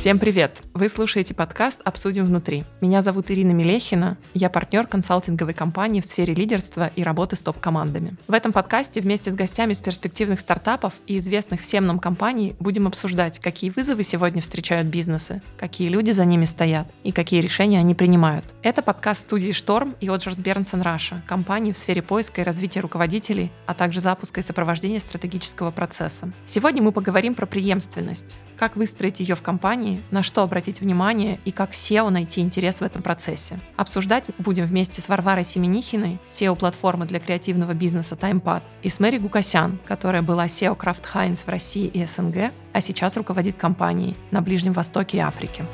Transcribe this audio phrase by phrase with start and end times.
[0.00, 0.62] Всем привет!
[0.72, 2.64] Вы слушаете подкаст «Обсудим внутри».
[2.80, 8.16] Меня зовут Ирина Мелехина, я партнер консалтинговой компании в сфере лидерства и работы с топ-командами.
[8.26, 12.86] В этом подкасте вместе с гостями с перспективных стартапов и известных всем нам компаний будем
[12.86, 17.94] обсуждать, какие вызовы сегодня встречают бизнесы, какие люди за ними стоят и какие решения они
[17.94, 18.46] принимают.
[18.62, 23.52] Это подкаст студии «Шторм» и Оджерс Бернсон Раша, компании в сфере поиска и развития руководителей,
[23.66, 26.32] а также запуска и сопровождения стратегического процесса.
[26.46, 31.52] Сегодня мы поговорим про преемственность, как выстроить ее в компании, на что обратить внимание и
[31.52, 33.58] как SEO найти интерес в этом процессе.
[33.76, 39.78] Обсуждать будем вместе с Варварой Семенихиной, SEO-платформы для креативного бизнеса TimePad, и с Мэри Гукасян,
[39.84, 44.72] которая была SEO Kraft Heinz в России и СНГ, а сейчас руководит компанией на Ближнем
[44.72, 45.64] Востоке и Африке.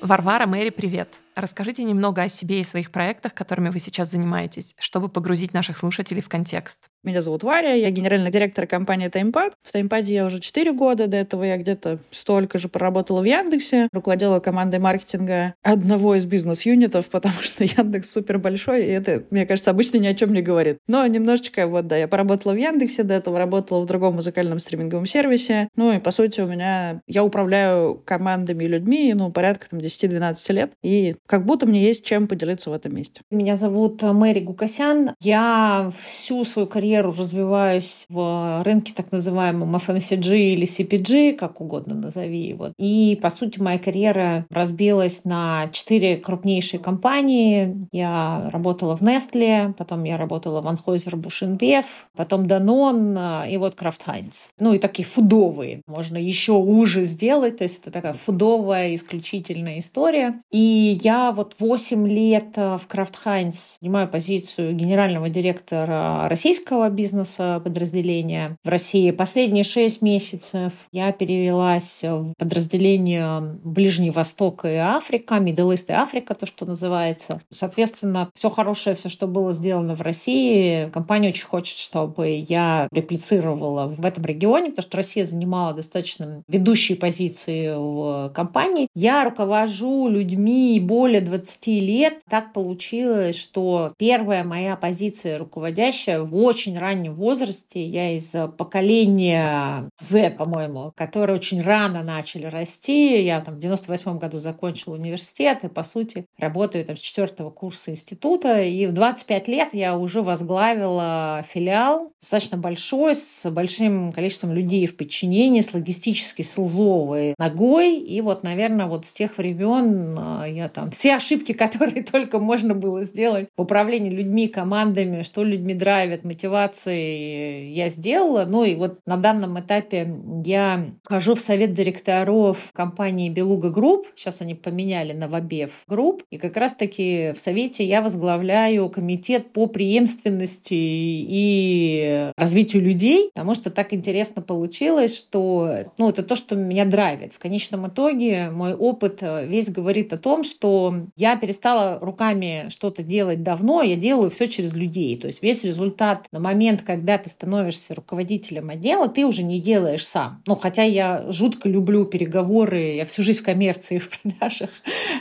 [0.00, 1.20] Варвара, Мэри, привет!
[1.36, 6.22] Расскажите немного о себе и своих проектах, которыми вы сейчас занимаетесь, чтобы погрузить наших слушателей
[6.22, 6.88] в контекст.
[7.04, 9.52] Меня зовут Варя, я генеральный директор компании TimePad.
[9.62, 13.88] В TimePad я уже 4 года, до этого я где-то столько же проработала в Яндексе,
[13.92, 19.70] руководила командой маркетинга одного из бизнес-юнитов, потому что Яндекс супер большой, и это, мне кажется,
[19.70, 20.78] обычно ни о чем не говорит.
[20.86, 25.04] Но немножечко, вот, да, я поработала в Яндексе, до этого работала в другом музыкальном стриминговом
[25.04, 25.68] сервисе.
[25.76, 27.02] Ну и, по сути, у меня...
[27.06, 32.04] Я управляю командами и людьми, ну, порядка там 10-12 лет, и как будто мне есть
[32.04, 33.22] чем поделиться в этом месте.
[33.30, 35.12] Меня зовут Мэри Гукасян.
[35.20, 42.40] Я всю свою карьеру развиваюсь в рынке так называемом FMCG или CPG, как угодно назови
[42.40, 42.72] его.
[42.78, 47.88] И, по сути, моя карьера разбилась на четыре крупнейшие компании.
[47.92, 51.84] Я работала в Nestle, потом я работала в Anheuser-Busch InBev,
[52.16, 54.34] потом Danone и вот Kraft Heinz.
[54.58, 55.82] Ну и такие фудовые.
[55.86, 57.58] Можно еще уже сделать.
[57.58, 60.40] То есть это такая фудовая исключительная история.
[60.50, 66.90] И я я вот 8 лет э, в Крафт Хайнс занимаю позицию генерального директора российского
[66.90, 69.10] бизнеса подразделения в России.
[69.10, 76.34] Последние 6 месяцев я перевелась в подразделение Ближний Восток и Африка, Middle East и Африка,
[76.34, 77.40] то, что называется.
[77.50, 83.86] Соответственно, все хорошее, все, что было сделано в России, компания очень хочет, чтобы я реплицировала
[83.86, 88.88] в этом регионе, потому что Россия занимала достаточно ведущие позиции в компании.
[88.94, 96.34] Я руковожу людьми более более 20 лет так получилось, что первая моя позиция руководящая в
[96.34, 103.24] очень раннем возрасте, я из поколения Z, по-моему, которые очень рано начали расти.
[103.24, 107.92] Я там в 98 году закончила университет и, по сути, работаю там с четвертого курса
[107.92, 108.62] института.
[108.62, 114.96] И в 25 лет я уже возглавила филиал достаточно большой, с большим количеством людей в
[114.96, 117.98] подчинении, с логистической sales овой ногой.
[118.00, 122.74] И вот, наверное, вот с тех времен э, я там все ошибки, которые только можно
[122.74, 128.44] было сделать в управлении людьми, командами, что людьми драйвит, мотивацией, я сделала.
[128.46, 130.08] Ну и вот на данном этапе
[130.44, 134.06] я хожу в совет директоров компании Beluga Group.
[134.16, 136.22] Сейчас они поменяли на Novabev Group.
[136.30, 143.70] И как раз-таки в совете я возглавляю комитет по преемственности и развитию людей, потому что
[143.70, 147.32] так интересно получилось, что ну, это то, что меня драйвит.
[147.32, 150.85] В конечном итоге мой опыт весь говорит о том, что
[151.16, 155.16] я перестала руками что-то делать давно, я делаю все через людей.
[155.18, 160.06] То есть весь результат на момент, когда ты становишься руководителем отдела, ты уже не делаешь
[160.06, 160.42] сам.
[160.46, 164.70] Ну, хотя я жутко люблю переговоры, я всю жизнь в коммерции, в продажах,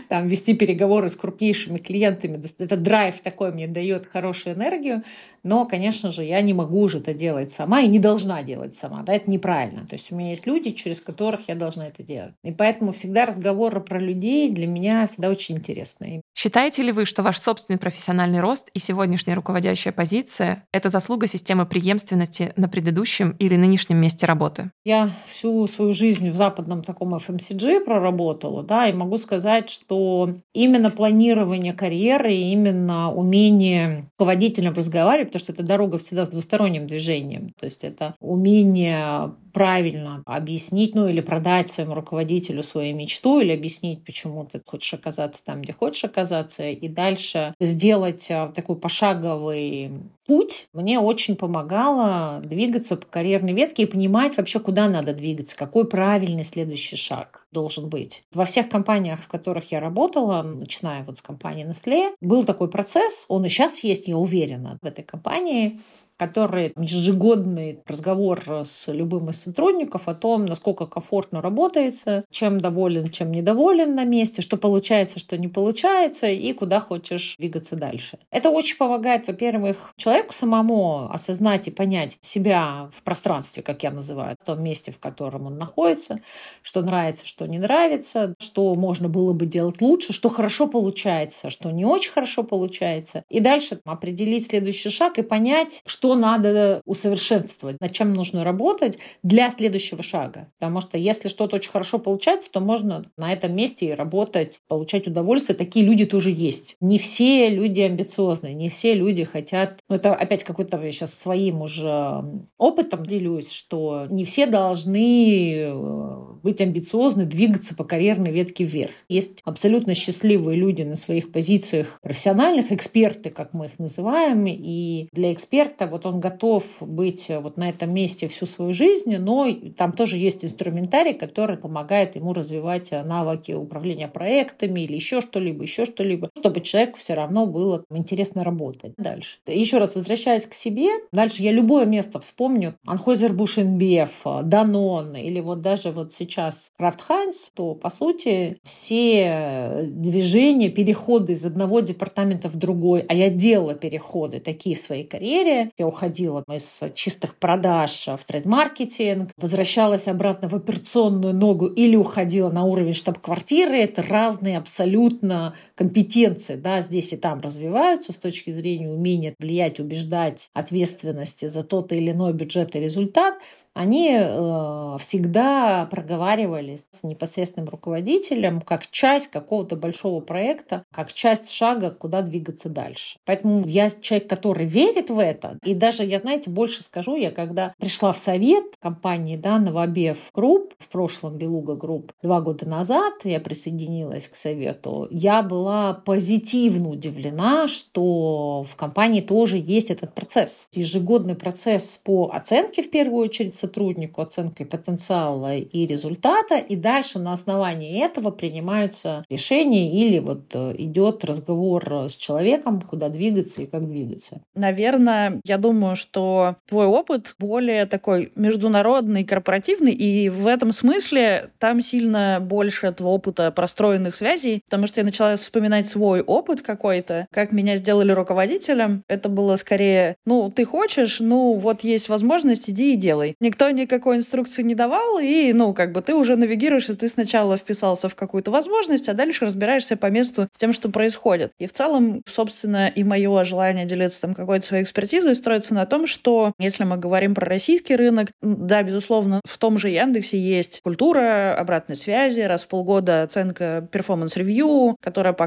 [0.09, 2.41] там, вести переговоры с крупнейшими клиентами.
[2.57, 5.03] Это драйв такой мне дает хорошую энергию.
[5.45, 9.03] Но, конечно же, я не могу уже это делать сама и не должна делать сама.
[9.03, 9.85] Да, это неправильно.
[9.85, 12.33] То есть у меня есть люди, через которых я должна это делать.
[12.43, 16.21] И поэтому всегда разговоры про людей для меня всегда очень интересные.
[16.35, 21.67] Считаете ли вы, что ваш собственный профессиональный рост и сегодняшняя руководящая позиция— это заслуга системы
[21.67, 24.71] преемственности на предыдущем или нынешнем месте работы?
[24.83, 30.89] Я всю свою жизнь в западном таком FMCG проработала, да, и могу сказать, что именно
[30.89, 37.51] планирование карьеры, именно умение руководителям разговаривать, потому что эта дорога всегда с двусторонним движением.
[37.59, 44.03] То есть это умение правильно объяснить, ну или продать своему руководителю свою мечту, или объяснить,
[44.03, 49.91] почему ты хочешь оказаться там, где хочешь оказаться, и дальше сделать а, такой пошаговый
[50.27, 55.87] путь мне очень помогало двигаться по карьерной ветке и понимать вообще, куда надо двигаться, какой
[55.87, 57.47] правильный следующий шаг.
[57.53, 58.23] должен быть.
[58.33, 63.23] Во всех компаниях, в которых я работала, начиная вот с компании Nestle, был такой процесс,
[63.29, 65.79] он и сейчас есть, я уверена, в этой компании,
[66.17, 73.31] который ежегодный разговор с любым из сотрудников о том, насколько комфортно работается, чем доволен, чем
[73.31, 78.19] недоволен на месте, что получается, что не получается и куда хочешь двигаться дальше.
[78.31, 84.35] Это очень помогает, во-первых, человеку самому осознать и понять себя в пространстве, как я называю,
[84.41, 86.21] в том месте, в котором он находится,
[86.61, 91.71] что нравится, что не нравится, что можно было бы делать лучше, что хорошо получается, что
[91.71, 93.23] не очень хорошо получается.
[93.29, 98.99] И дальше определить следующий шаг и понять, что что надо усовершенствовать, над чем нужно работать
[99.23, 100.51] для следующего шага.
[100.59, 105.07] Потому что если что-то очень хорошо получается, то можно на этом месте и работать, получать
[105.07, 105.57] удовольствие.
[105.57, 106.75] Такие люди тоже есть.
[106.79, 109.79] Не все люди амбициозные, не все люди хотят...
[109.89, 112.21] Ну, это опять какой-то я сейчас своим уже
[112.59, 118.91] опытом делюсь, что не все должны э, быть амбициозны, двигаться по карьерной ветке вверх.
[119.09, 125.33] Есть абсолютно счастливые люди на своих позициях профессиональных, эксперты, как мы их называем, и для
[125.33, 129.47] эксперта вот он готов быть вот на этом месте всю свою жизнь, но
[129.77, 135.85] там тоже есть инструментарий, который помогает ему развивать навыки управления проектами или еще что-либо, еще
[135.85, 138.93] что-либо, чтобы человеку все равно было интересно работать.
[138.97, 139.37] Дальше.
[139.47, 142.75] Еще раз возвращаясь к себе, дальше я любое место вспомню.
[142.85, 150.67] Анхойзер Бушенбеф, Данон или вот даже вот сейчас Крафт Хайнс, то по сути все движения,
[150.67, 155.87] переходы из одного департамента в другой, а я делала переходы такие в своей карьере, я
[155.87, 162.93] уходила из чистых продаж в трейд-маркетинг, возвращалась обратно в операционную ногу или уходила на уровень
[162.93, 163.77] штаб-квартиры.
[163.77, 170.49] Это разные абсолютно компетенции, да, здесь и там развиваются с точки зрения умения влиять, убеждать,
[170.53, 173.35] ответственности за тот или иной бюджет и результат,
[173.73, 181.91] они э, всегда проговаривались с непосредственным руководителем как часть какого-то большого проекта, как часть шага,
[181.91, 183.19] куда двигаться дальше.
[183.25, 187.73] Поэтому я человек, который верит в это, и даже, я, знаете, больше скажу, я когда
[187.77, 193.41] пришла в совет компании, да, Novabev Group, в прошлом Beluga Group, два года назад я
[193.41, 200.67] присоединилась к совету, я была была позитивно удивлена, что в компании тоже есть этот процесс.
[200.73, 207.33] Ежегодный процесс по оценке, в первую очередь, сотруднику, оценкой потенциала и результата, и дальше на
[207.33, 213.89] основании этого принимаются решения или вот э, идет разговор с человеком, куда двигаться и как
[213.89, 214.41] двигаться.
[214.53, 221.81] Наверное, я думаю, что твой опыт более такой международный, корпоративный, и в этом смысле там
[221.81, 227.27] сильно больше этого опыта простроенных связей, потому что я начала с вспоминать свой опыт какой-то,
[227.31, 232.93] как меня сделали руководителем, это было скорее, ну, ты хочешь, ну, вот есть возможность, иди
[232.93, 233.37] и делай.
[233.39, 237.55] Никто никакой инструкции не давал, и, ну, как бы ты уже навигируешь, и ты сначала
[237.55, 241.53] вписался в какую-то возможность, а дальше разбираешься по месту с тем, что происходит.
[241.57, 246.05] И в целом, собственно, и мое желание делиться там какой-то своей экспертизой строится на том,
[246.05, 251.55] что если мы говорим про российский рынок, да, безусловно, в том же Яндексе есть культура
[251.57, 255.44] обратной связи, раз в полгода оценка performance review, которая показывает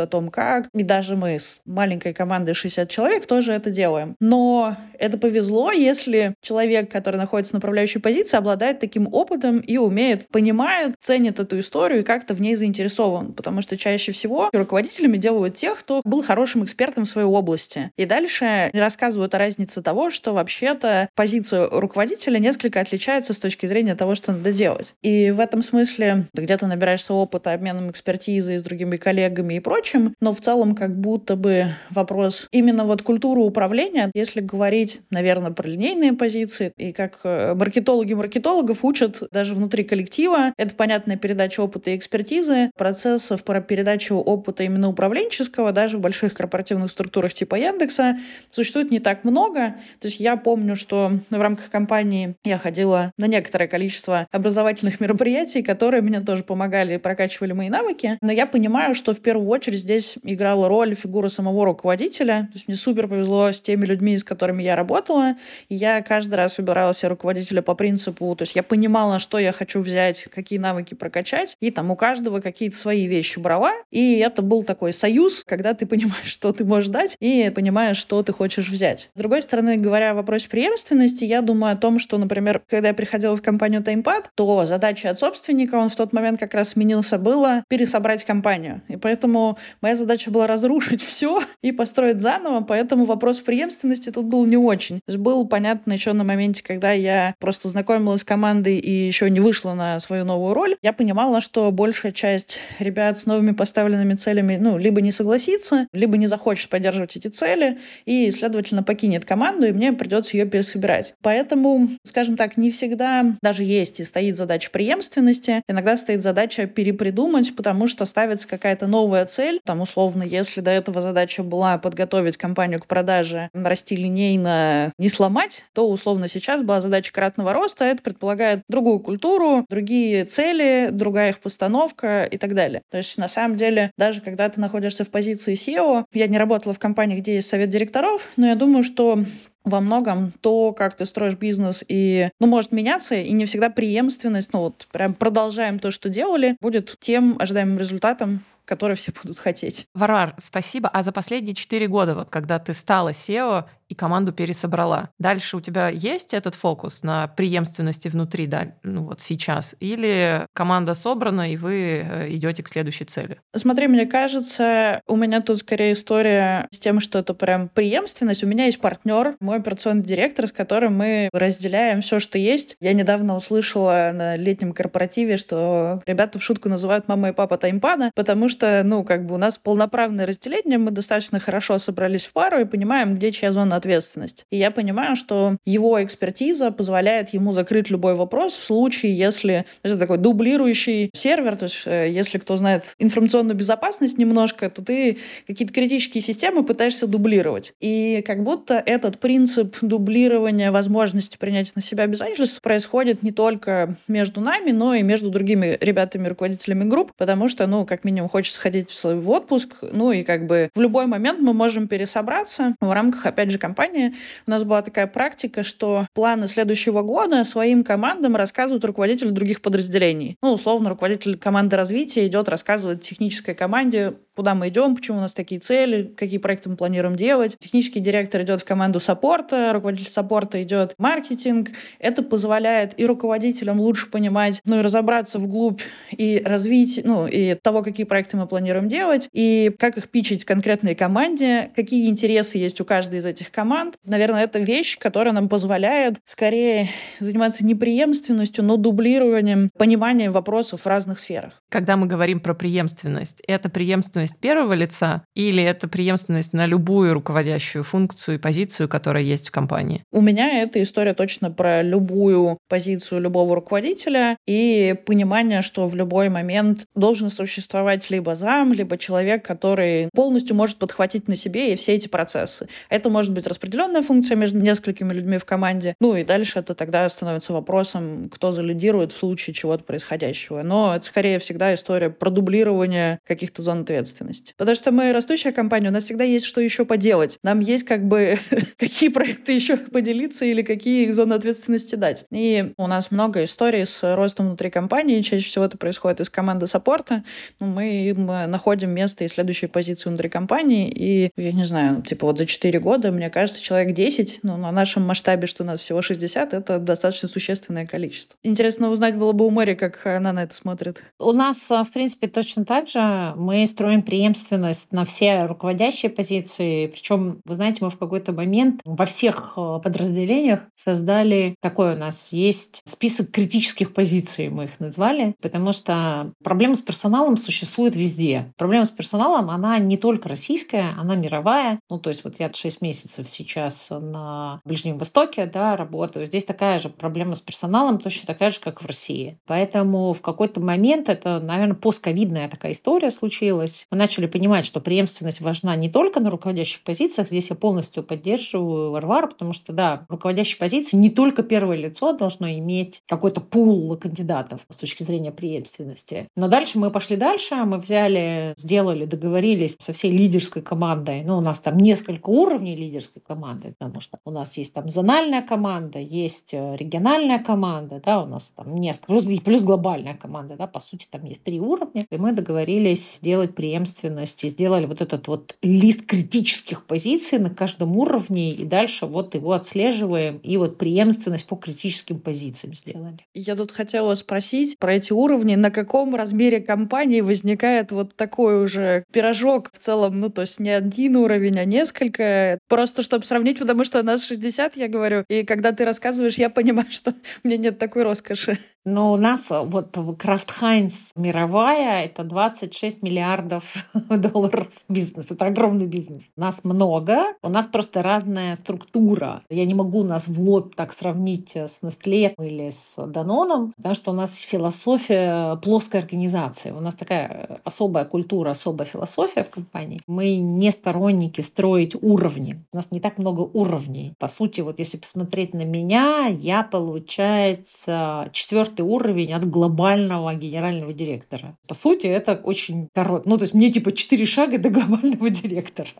[0.00, 0.68] о том, как.
[0.74, 4.16] И даже мы с маленькой командой 60 человек тоже это делаем.
[4.20, 10.28] Но это повезло, если человек, который находится на управляющей позиции, обладает таким опытом и умеет,
[10.28, 13.32] понимает, ценит эту историю и как-то в ней заинтересован.
[13.32, 17.90] Потому что чаще всего руководителями делают тех, кто был хорошим экспертом в своей области.
[17.96, 23.94] И дальше рассказывают о разнице того, что вообще-то позиция руководителя несколько отличается с точки зрения
[23.94, 24.94] того, что надо делать.
[25.02, 29.60] И в этом смысле ты где-то набираешься опыта обменом экспертизой с другими коллегами, коллегами и
[29.60, 35.52] прочим, но в целом как будто бы вопрос именно вот культуры управления, если говорить, наверное,
[35.52, 41.60] про линейные позиции, и как э, маркетологи маркетологов учат даже внутри коллектива, это понятная передача
[41.60, 47.54] опыта и экспертизы, процессов про передачу опыта именно управленческого, даже в больших корпоративных структурах типа
[47.54, 48.16] Яндекса,
[48.50, 49.74] существует не так много.
[50.00, 55.62] То есть я помню, что в рамках компании я ходила на некоторое количество образовательных мероприятий,
[55.62, 59.80] которые мне тоже помогали и прокачивали мои навыки, но я понимаю, что в первую очередь
[59.80, 62.48] здесь играла роль фигура самого руководителя.
[62.52, 65.36] То есть мне супер повезло с теми людьми, с которыми я работала.
[65.68, 69.52] И я каждый раз выбирала себе руководителя по принципу, то есть я понимала, что я
[69.52, 73.72] хочу взять, какие навыки прокачать, и там у каждого какие-то свои вещи брала.
[73.90, 78.22] И это был такой союз, когда ты понимаешь, что ты можешь дать, и понимаешь, что
[78.22, 79.10] ты хочешь взять.
[79.14, 82.94] С другой стороны, говоря о вопросе преемственности, я думаю о том, что, например, когда я
[82.94, 87.18] приходила в компанию TimePad, то задача от собственника, он в тот момент как раз сменился,
[87.18, 88.82] было пересобрать компанию.
[88.88, 94.46] И поэтому моя задача была разрушить все и построить заново, поэтому вопрос преемственности тут был
[94.46, 94.96] не очень.
[94.98, 99.28] То есть был понятно еще на моменте, когда я просто знакомилась с командой и еще
[99.28, 104.14] не вышла на свою новую роль, я понимала, что большая часть ребят с новыми поставленными
[104.14, 109.66] целями, ну, либо не согласится, либо не захочет поддерживать эти цели, и, следовательно, покинет команду,
[109.66, 111.14] и мне придется ее пересобирать.
[111.20, 117.56] Поэтому, скажем так, не всегда даже есть и стоит задача преемственности, иногда стоит задача перепридумать,
[117.56, 119.60] потому что ставится какая-то новая цель.
[119.64, 125.64] Там, условно, если до этого задача была подготовить компанию к продаже, расти линейно, не сломать,
[125.72, 127.84] то, условно, сейчас была задача кратного роста.
[127.84, 132.82] Это предполагает другую культуру, другие цели, другая их постановка и так далее.
[132.90, 136.74] То есть, на самом деле, даже когда ты находишься в позиции SEO, я не работала
[136.74, 139.20] в компании, где есть совет директоров, но я думаю, что
[139.64, 144.52] во многом то, как ты строишь бизнес, и, ну, может меняться, и не всегда преемственность,
[144.52, 149.86] ну, вот прям продолжаем то, что делали, будет тем ожидаемым результатом, который все будут хотеть.
[149.94, 150.88] Варвар, спасибо.
[150.88, 155.10] А за последние четыре года, вот когда ты стала SEO и команду пересобрала.
[155.18, 159.74] Дальше у тебя есть этот фокус на преемственности внутри, да, ну вот сейчас?
[159.80, 163.40] Или команда собрана, и вы э, идете к следующей цели?
[163.54, 168.44] Смотри, мне кажется, у меня тут скорее история с тем, что это прям преемственность.
[168.44, 172.76] У меня есть партнер, мой операционный директор, с которым мы разделяем все, что есть.
[172.80, 178.12] Я недавно услышала на летнем корпоративе, что ребята в шутку называют мама и папа таймпада,
[178.14, 182.60] потому что, ну, как бы у нас полноправное разделение, мы достаточно хорошо собрались в пару
[182.60, 184.44] и понимаем, где чья зона ответственность.
[184.50, 189.98] И я понимаю, что его экспертиза позволяет ему закрыть любой вопрос в случае, если это
[189.98, 195.72] такой дублирующий сервер, то есть э, если кто знает информационную безопасность немножко, то ты какие-то
[195.72, 197.72] критические системы пытаешься дублировать.
[197.80, 204.40] И как будто этот принцип дублирования возможности принять на себя обязательств происходит не только между
[204.40, 208.90] нами, но и между другими ребятами, руководителями групп, потому что, ну, как минимум, хочется ходить
[209.02, 213.50] в отпуск, ну и как бы в любой момент мы можем пересобраться в рамках, опять
[213.50, 214.14] же, компании
[214.46, 220.36] у нас была такая практика, что планы следующего года своим командам рассказывают руководители других подразделений.
[220.42, 225.34] Ну, условно, руководитель команды развития идет рассказывать технической команде, куда мы идем, почему у нас
[225.34, 227.58] такие цели, какие проекты мы планируем делать.
[227.58, 231.68] Технический директор идет в команду саппорта, руководитель саппорта идет в маркетинг.
[231.98, 237.82] Это позволяет и руководителям лучше понимать, ну и разобраться вглубь и развить, ну и того,
[237.82, 242.86] какие проекты мы планируем делать, и как их пичить конкретной команде, какие интересы есть у
[242.86, 243.96] каждой из этих команд.
[244.06, 250.86] Наверное, это вещь, которая нам позволяет скорее заниматься не преемственностью, но дублированием, пониманием вопросов в
[250.86, 251.62] разных сферах.
[251.68, 257.84] Когда мы говорим про преемственность, это преемственность первого лица или это преемственность на любую руководящую
[257.84, 260.02] функцию и позицию, которая есть в компании?
[260.12, 266.28] У меня эта история точно про любую позицию любого руководителя и понимание, что в любой
[266.28, 271.94] момент должен существовать либо зам, либо человек, который полностью может подхватить на себе и все
[271.94, 272.68] эти процессы.
[272.88, 275.94] Это может быть распределенная функция между несколькими людьми в команде.
[276.00, 280.62] Ну и дальше это тогда становится вопросом, кто залидирует в случае чего-то происходящего.
[280.62, 284.09] Но это скорее всегда история продублирования каких-то зон ответственности.
[284.56, 287.38] Потому что мы растущая компания, у нас всегда есть что еще поделать.
[287.42, 288.38] Нам есть как бы
[288.78, 292.24] какие проекты еще поделиться или какие зоны ответственности дать.
[292.30, 295.20] И у нас много историй с ростом внутри компании.
[295.22, 297.24] Чаще всего это происходит из команды саппорта.
[297.58, 300.90] Ну, мы им находим место и следующие позиции внутри компании.
[300.90, 304.72] И, я не знаю, типа вот за 4 года, мне кажется, человек 10, но на
[304.72, 308.38] нашем масштабе, что у нас всего 60, это достаточно существенное количество.
[308.42, 311.02] Интересно узнать было бы у Мэри, как она на это смотрит.
[311.18, 313.32] У нас, а, в принципе, точно так же.
[313.36, 316.86] Мы строим преемственность на все руководящие позиции.
[316.86, 322.28] Причем, вы знаете, мы в какой-то момент во всех а, подразделениях создали такой у нас
[322.30, 328.52] есть список критических позиций, мы их назвали, потому что проблема с персоналом существует везде.
[328.56, 331.80] Проблема с персоналом, она не только российская, она мировая.
[331.88, 336.26] Ну, то есть вот я 6 месяцев сейчас на Ближнем Востоке, да, работаю.
[336.26, 339.38] Здесь такая же проблема с персоналом, точно такая же, как в России.
[339.46, 343.86] Поэтому в какой-то момент это, наверное, постковидная такая история случилась.
[343.90, 347.26] Мы начали понимать, что преемственность важна не только на руководящих позициях.
[347.26, 352.48] Здесь я полностью поддерживаю Варвару, потому что, да, руководящие позиции не только первое лицо должно
[352.50, 356.28] иметь какой-то пул кандидатов с точки зрения преемственности.
[356.36, 361.22] Но дальше мы пошли дальше, мы взяли, сделали, договорились со всей лидерской командой.
[361.24, 365.42] Ну, у нас там несколько уровней лидерской команды, потому что у нас есть там зональная
[365.42, 370.78] команда, есть э, региональная команда, да, у нас там несколько, плюс, глобальная команда, да, по
[370.78, 375.28] сути, там есть три уровня, и мы договорились сделать преемственность преемственность и сделали вот этот
[375.28, 381.46] вот лист критических позиций на каждом уровне, и дальше вот его отслеживаем, и вот преемственность
[381.46, 383.18] по критическим позициям сделали.
[383.34, 389.04] Я тут хотела спросить про эти уровни, на каком размере компании возникает вот такой уже
[389.12, 392.58] пирожок в целом, ну, то есть не один уровень, а несколько.
[392.68, 396.50] Просто чтобы сравнить, потому что у нас 60, я говорю, и когда ты рассказываешь, я
[396.50, 398.58] понимаю, что у меня нет такой роскоши.
[398.84, 403.69] Но у нас вот Крафт Хайнс мировая, это 26 миллиардов
[404.08, 405.30] долларов бизнес.
[405.30, 406.28] Это огромный бизнес.
[406.36, 409.42] Нас много, у нас просто разная структура.
[409.50, 414.10] Я не могу нас в лоб так сравнить с Nestle или с Даноном, потому что
[414.12, 416.70] у нас философия плоской организации.
[416.70, 420.02] У нас такая особая культура, особая философия в компании.
[420.06, 422.58] Мы не сторонники строить уровни.
[422.72, 424.14] У нас не так много уровней.
[424.18, 431.56] По сути, вот если посмотреть на меня, я, получается, четвертый уровень от глобального генерального директора.
[431.66, 433.28] По сути, это очень короткий.
[433.28, 435.90] Ну, то есть мне типа четыре шага до глобального директора.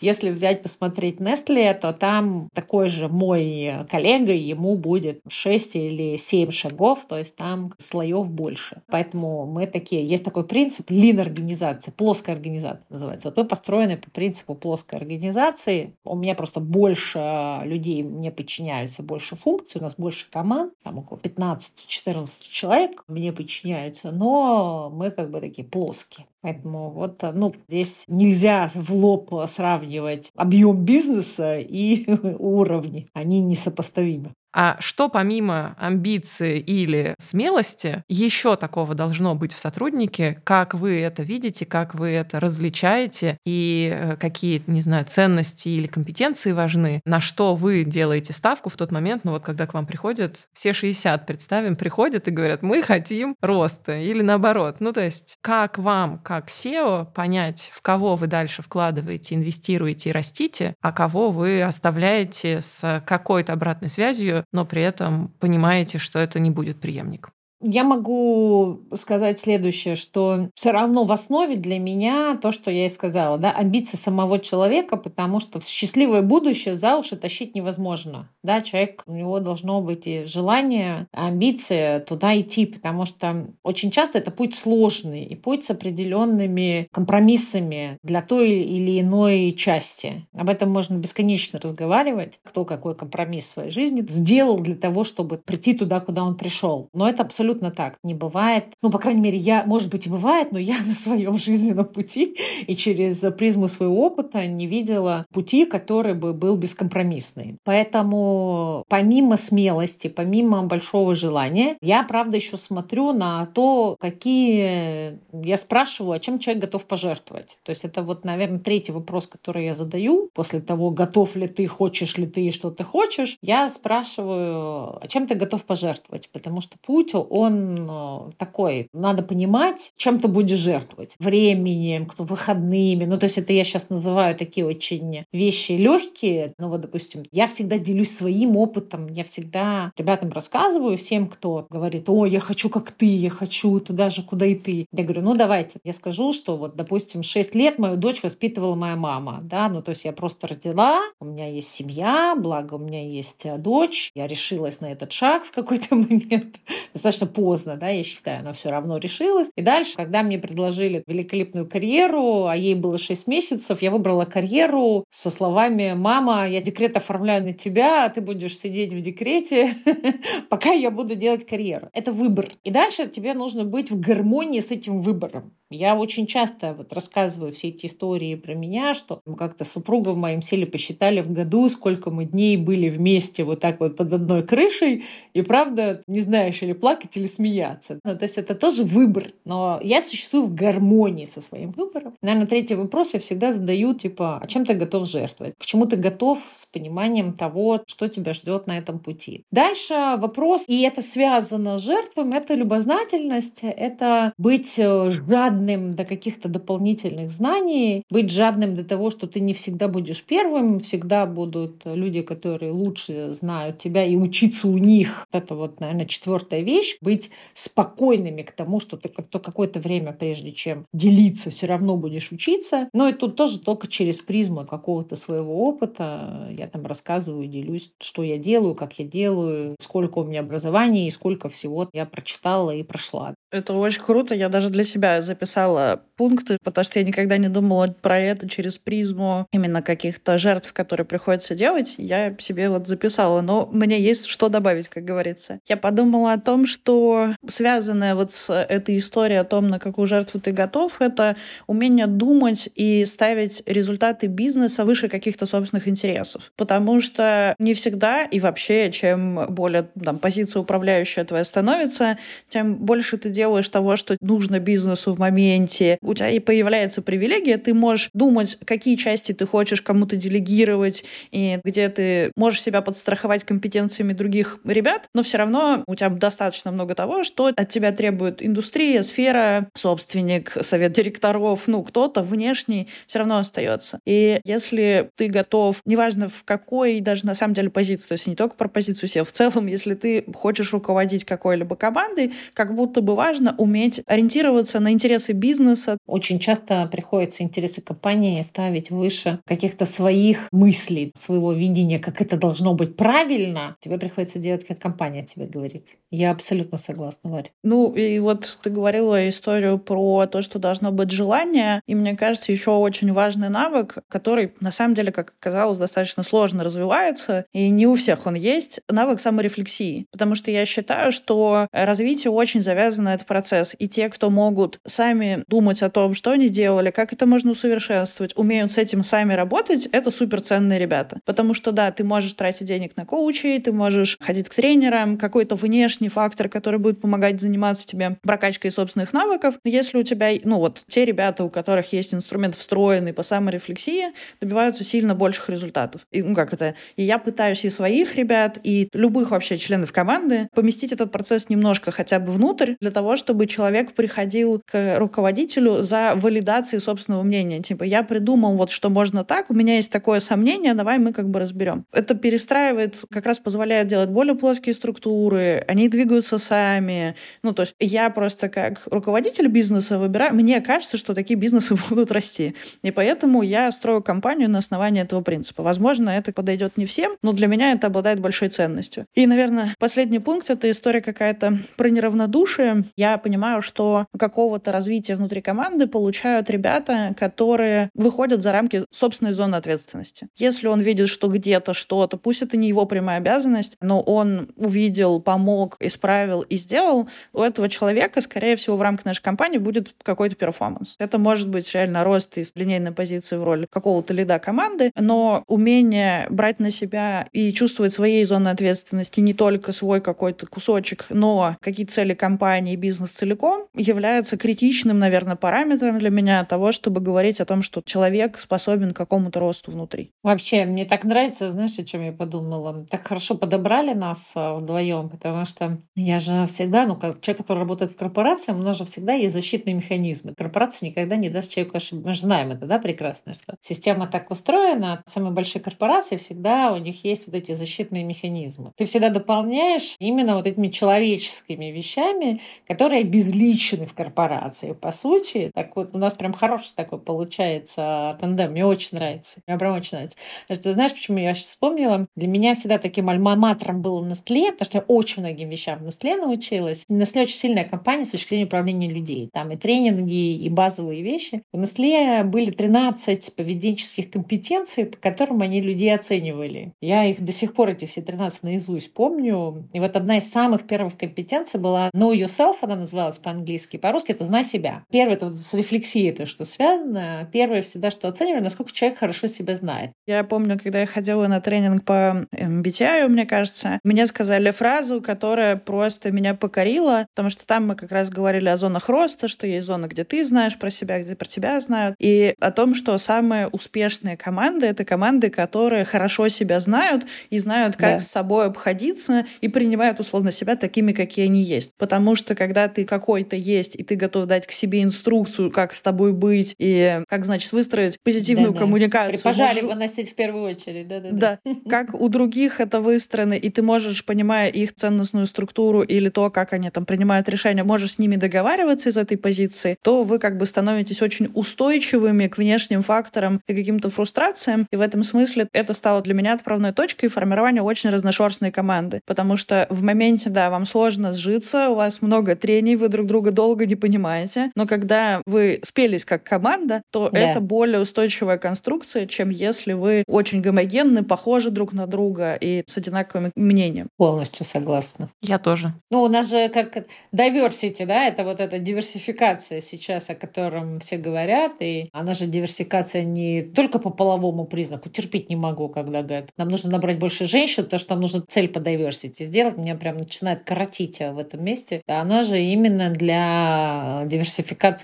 [0.00, 6.50] Если взять, посмотреть Nestle, то там такой же мой коллега, ему будет 6 или 7
[6.50, 8.82] шагов, то есть там слоев больше.
[8.88, 13.28] Поэтому мы такие, есть такой принцип лин организации, плоская организация называется.
[13.28, 15.94] Вот мы построены по принципу плоской организации.
[16.02, 21.18] У меня просто больше людей мне подчиняются, больше функций, у нас больше команд, там около
[21.18, 26.26] 15-14 человек мне подчиняются, но мы как бы такие плоские.
[26.44, 32.04] Поэтому вот, ну, здесь нельзя в лоб сравнивать объем бизнеса и
[32.38, 33.08] уровни.
[33.14, 34.34] Они несопоставимы.
[34.54, 40.40] А что помимо амбиции или смелости еще такого должно быть в сотруднике?
[40.44, 45.88] Как вы это видите, как вы это различаете и э, какие, не знаю, ценности или
[45.88, 47.00] компетенции важны?
[47.04, 50.72] На что вы делаете ставку в тот момент, ну вот когда к вам приходят все
[50.72, 54.76] 60, представим, приходят и говорят, мы хотим роста или наоборот.
[54.78, 60.12] Ну то есть как вам, как SEO, понять, в кого вы дальше вкладываете, инвестируете и
[60.12, 66.40] растите, а кого вы оставляете с какой-то обратной связью, но при этом понимаете, что это
[66.40, 67.30] не будет преемник.
[67.66, 72.90] Я могу сказать следующее, что все равно в основе для меня то, что я и
[72.90, 78.28] сказала, да, амбиции самого человека, потому что счастливое будущее за уши тащить невозможно.
[78.42, 84.18] Да, человек, у него должно быть и желание, амбиции туда идти, потому что очень часто
[84.18, 90.26] это путь сложный и путь с определенными компромиссами для той или иной части.
[90.36, 95.38] Об этом можно бесконечно разговаривать, кто какой компромисс в своей жизни сделал для того, чтобы
[95.38, 96.90] прийти туда, куда он пришел.
[96.92, 97.98] Но это абсолютно абсолютно так.
[98.02, 101.38] Не бывает, ну, по крайней мере, я, может быть, и бывает, но я на своем
[101.38, 107.56] жизненном пути и через призму своего опыта не видела пути, который бы был бескомпромиссный.
[107.64, 115.18] Поэтому помимо смелости, помимо большого желания, я, правда, еще смотрю на то, какие...
[115.32, 117.58] Я спрашиваю, а чем человек готов пожертвовать.
[117.62, 121.66] То есть это вот, наверное, третий вопрос, который я задаю после того, готов ли ты,
[121.66, 123.36] хочешь ли ты, что ты хочешь.
[123.42, 126.28] Я спрашиваю, а чем ты готов пожертвовать?
[126.32, 131.14] Потому что путь, он э, такой, надо понимать, чем ты будешь жертвовать.
[131.18, 133.04] Временем, выходными.
[133.04, 136.54] Ну, то есть это я сейчас называю такие очень вещи легкие.
[136.58, 139.08] Ну, вот, допустим, я всегда делюсь своим опытом.
[139.08, 144.10] Я всегда ребятам рассказываю, всем, кто говорит, о, я хочу как ты, я хочу туда
[144.10, 144.86] же, куда и ты.
[144.92, 145.78] Я говорю, ну, давайте.
[145.84, 149.90] Я скажу, что вот, допустим, 6 лет мою дочь воспитывала моя мама, да, ну, то
[149.90, 154.26] есть я просто родила, у меня есть семья, благо у меня есть э, дочь, я
[154.26, 156.60] решилась на этот шаг в какой-то момент.
[156.92, 159.48] Достаточно поздно, да, я считаю, она все равно решилась.
[159.56, 165.04] И дальше, когда мне предложили великолепную карьеру, а ей было 6 месяцев, я выбрала карьеру
[165.10, 169.76] со словами «Мама, я декрет оформляю на тебя, а ты будешь сидеть в декрете,
[170.48, 171.88] пока я буду делать карьеру».
[171.92, 172.48] Это выбор.
[172.62, 175.52] И дальше тебе нужно быть в гармонии с этим выбором.
[175.74, 180.40] Я очень часто вот рассказываю все эти истории про меня, что как-то с супругом моим
[180.40, 185.04] сели посчитали в году, сколько мы дней были вместе вот так вот под одной крышей,
[185.32, 187.98] и правда, не знаешь, или плакать, или смеяться.
[188.04, 192.14] Ну, то есть это тоже выбор, но я существую в гармонии со своим выбором.
[192.22, 195.54] Наверное, третий вопрос я всегда задаю, типа, а чем ты готов жертвовать?
[195.58, 199.42] К чему ты готов с пониманием того, что тебя ждет на этом пути?
[199.50, 206.04] Дальше вопрос, и это связано с жертвами, это любознательность, это быть э, жадным жадным до
[206.04, 211.82] каких-то дополнительных знаний, быть жадным до того, что ты не всегда будешь первым, всегда будут
[211.84, 215.26] люди, которые лучше знают тебя, и учиться у них.
[215.32, 216.96] Это вот, наверное, четвертая вещь.
[217.00, 222.32] Быть спокойными к тому, что ты то какое-то время, прежде чем делиться, все равно будешь
[222.32, 222.88] учиться.
[222.92, 226.48] Но и тут тоже только через призму какого-то своего опыта.
[226.50, 231.10] Я там рассказываю, делюсь, что я делаю, как я делаю, сколько у меня образования и
[231.10, 233.34] сколько всего я прочитала и прошла.
[233.50, 234.34] Это очень круто.
[234.34, 238.48] Я даже для себя записала записала пункты, потому что я никогда не думала про это
[238.48, 241.94] через призму именно каких-то жертв, которые приходится делать.
[241.98, 245.58] Я себе вот записала, но мне есть что добавить, как говорится.
[245.66, 250.40] Я подумала о том, что связанная вот с этой историей о том, на какую жертву
[250.40, 251.36] ты готов, это
[251.66, 256.52] умение думать и ставить результаты бизнеса выше каких-то собственных интересов.
[256.56, 263.18] Потому что не всегда и вообще, чем более там, позиция управляющая твоя становится, тем больше
[263.18, 268.10] ты делаешь того, что нужно бизнесу в моменте, у тебя и появляется привилегия, ты можешь
[268.14, 274.58] думать, какие части ты хочешь кому-то делегировать, и где ты можешь себя подстраховать компетенциями других
[274.64, 279.68] ребят, но все равно у тебя достаточно много того, что от тебя требует индустрия, сфера,
[279.74, 283.98] собственник, совет директоров, ну, кто-то внешний все равно остается.
[284.06, 288.36] И если ты готов, неважно в какой даже на самом деле позиции, то есть не
[288.36, 293.16] только про позицию себя, в целом, если ты хочешь руководить какой-либо командой, как будто бы
[293.16, 300.48] важно уметь ориентироваться на интересы бизнеса, очень часто приходится интересы компании ставить выше каких-то своих
[300.50, 303.76] мыслей, своего видения, как это должно быть правильно.
[303.80, 305.86] Тебе приходится делать, как компания тебе говорит.
[306.10, 307.48] Я абсолютно согласна, Варя.
[307.62, 311.80] Ну, и вот ты говорила историю про то, что должно быть желание.
[311.86, 316.64] И мне кажется, еще очень важный навык, который, на самом деле, как оказалось, достаточно сложно
[316.64, 320.06] развивается, и не у всех он есть, навык саморефлексии.
[320.10, 323.76] Потому что я считаю, что развитие очень завязано на этот процесс.
[323.78, 325.13] И те, кто могут сами
[325.48, 329.86] думать о том, что они делали, как это можно усовершенствовать, умеют с этим сами работать,
[329.86, 331.18] это суперценные ребята.
[331.24, 335.54] Потому что, да, ты можешь тратить денег на коучей, ты можешь ходить к тренерам, какой-то
[335.56, 339.56] внешний фактор, который будет помогать заниматься тебе прокачкой собственных навыков.
[339.64, 344.84] Если у тебя, ну вот, те ребята, у которых есть инструмент встроенный по саморефлексии, добиваются
[344.84, 346.06] сильно больших результатов.
[346.10, 350.48] И, ну как это, и я пытаюсь и своих ребят, и любых вообще членов команды
[350.54, 356.14] поместить этот процесс немножко хотя бы внутрь, для того, чтобы человек приходил к руководителю за
[356.16, 357.60] валидацией собственного мнения.
[357.60, 361.28] Типа, я придумал вот, что можно так, у меня есть такое сомнение, давай мы как
[361.28, 361.84] бы разберем.
[361.92, 367.14] Это перестраивает, как раз позволяет делать более плоские структуры, они двигаются сами.
[367.42, 372.10] Ну, то есть я просто как руководитель бизнеса выбираю, мне кажется, что такие бизнесы будут
[372.10, 372.54] расти.
[372.82, 375.62] И поэтому я строю компанию на основании этого принципа.
[375.62, 379.06] Возможно, это подойдет не всем, но для меня это обладает большой ценностью.
[379.14, 382.84] И, наверное, последний пункт— это история какая-то про неравнодушие.
[382.96, 389.32] Я понимаю, что какого-то развития внутри команды команды получают ребята, которые выходят за рамки собственной
[389.32, 390.28] зоны ответственности.
[390.36, 395.20] Если он видит, что где-то что-то, пусть это не его прямая обязанность, но он увидел,
[395.20, 400.36] помог, исправил и сделал, у этого человека, скорее всего, в рамках нашей компании будет какой-то
[400.36, 400.96] перформанс.
[400.98, 406.26] Это может быть реально рост из линейной позиции в роли какого-то лида команды, но умение
[406.30, 411.86] брать на себя и чувствовать своей зоны ответственности не только свой какой-то кусочек, но какие
[411.86, 417.44] цели компании и бизнес целиком является критичным, наверное, параметром для меня того, чтобы говорить о
[417.44, 420.10] том, что человек способен к какому-то росту внутри.
[420.22, 422.86] Вообще, мне так нравится, знаешь, о чем я подумала?
[422.90, 427.60] Так хорошо подобрали нас а, вдвоем, потому что я же всегда, ну, как человек, который
[427.60, 430.34] работает в корпорации, у нас же всегда есть защитные механизмы.
[430.36, 432.08] Корпорация никогда не даст человеку ошибку.
[432.08, 436.78] Мы же знаем это, да, прекрасно, что система так устроена, самые большие корпорации всегда у
[436.78, 438.72] них есть вот эти защитные механизмы.
[438.76, 444.73] Ты всегда дополняешь именно вот этими человеческими вещами, которые безличны в корпорации.
[444.74, 448.52] По сути, так вот у нас прям хороший такой получается тандем.
[448.52, 449.40] Мне очень нравится.
[449.46, 450.16] Мне прям очень нравится.
[450.42, 452.06] Потому что, знаешь, почему я сейчас вспомнила?
[452.16, 456.16] Для меня всегда таким альма-матером было Nestle, потому что я очень многим вещам в Nestle
[456.16, 456.84] научилась.
[456.90, 459.28] Nestle очень сильная компания с точки зрения управления людей.
[459.32, 461.42] Там и тренинги, и базовые вещи.
[461.52, 466.72] У Nestle были 13 поведенческих компетенций, по которым они людей оценивали.
[466.80, 469.68] Я их до сих пор, эти все 13 наизусть помню.
[469.72, 473.76] И вот одна из самых первых компетенций была Know Yourself, она называлась по-английски.
[473.76, 474.63] По-русски это «Знай себя».
[474.90, 477.28] Первый это с рефлексией это что связано.
[477.32, 479.92] Первое всегда, что оцениваю, насколько человек хорошо себя знает.
[480.06, 485.56] Я помню, когда я ходила на тренинг по MBTI, мне кажется, мне сказали фразу, которая
[485.56, 489.66] просто меня покорила, потому что там мы как раз говорили о зонах роста, что есть
[489.66, 493.48] зона, где ты знаешь про себя, где про тебя знают, и о том, что самые
[493.48, 497.98] успешные команды— это команды, которые хорошо себя знают и знают, как да.
[497.98, 501.72] с собой обходиться и принимают условно себя такими, какие они есть.
[501.78, 505.82] Потому что когда ты какой-то есть, и ты готов дать к себе инструкцию, как с
[505.82, 509.16] тобой быть и как, значит, выстроить позитивную да, коммуникацию.
[509.16, 509.76] При пожаре можешь...
[509.76, 511.38] выносить в первую очередь, да-да-да.
[511.44, 516.30] Да, как у других это выстроено, и ты можешь, понимая их ценностную структуру или то,
[516.30, 520.36] как они там принимают решения, можешь с ними договариваться из этой позиции, то вы как
[520.36, 524.66] бы становитесь очень устойчивыми к внешним факторам и каким-то фрустрациям.
[524.70, 529.00] И в этом смысле это стало для меня отправной точкой формирования очень разношерстной команды.
[529.06, 533.30] Потому что в моменте, да, вам сложно сжиться, у вас много трений, вы друг друга
[533.30, 537.18] долго не понимаете, формате, но когда вы спелись как команда, то да.
[537.18, 542.76] это более устойчивая конструкция, чем если вы очень гомогенны, похожи друг на друга и с
[542.76, 543.88] одинаковым мнением.
[543.96, 545.08] Полностью согласна.
[545.22, 545.74] Я тоже.
[545.90, 550.96] Ну, у нас же как diversity, да, это вот эта диверсификация сейчас, о котором все
[550.96, 556.28] говорят, и она же диверсификация не только по половому признаку, терпеть не могу, когда говорят,
[556.36, 559.96] нам нужно набрать больше женщин, потому что нам нужно цель по diversity сделать, меня прям
[559.96, 561.82] начинает коротить в этом месте.
[561.86, 564.23] Она же именно для диверсификации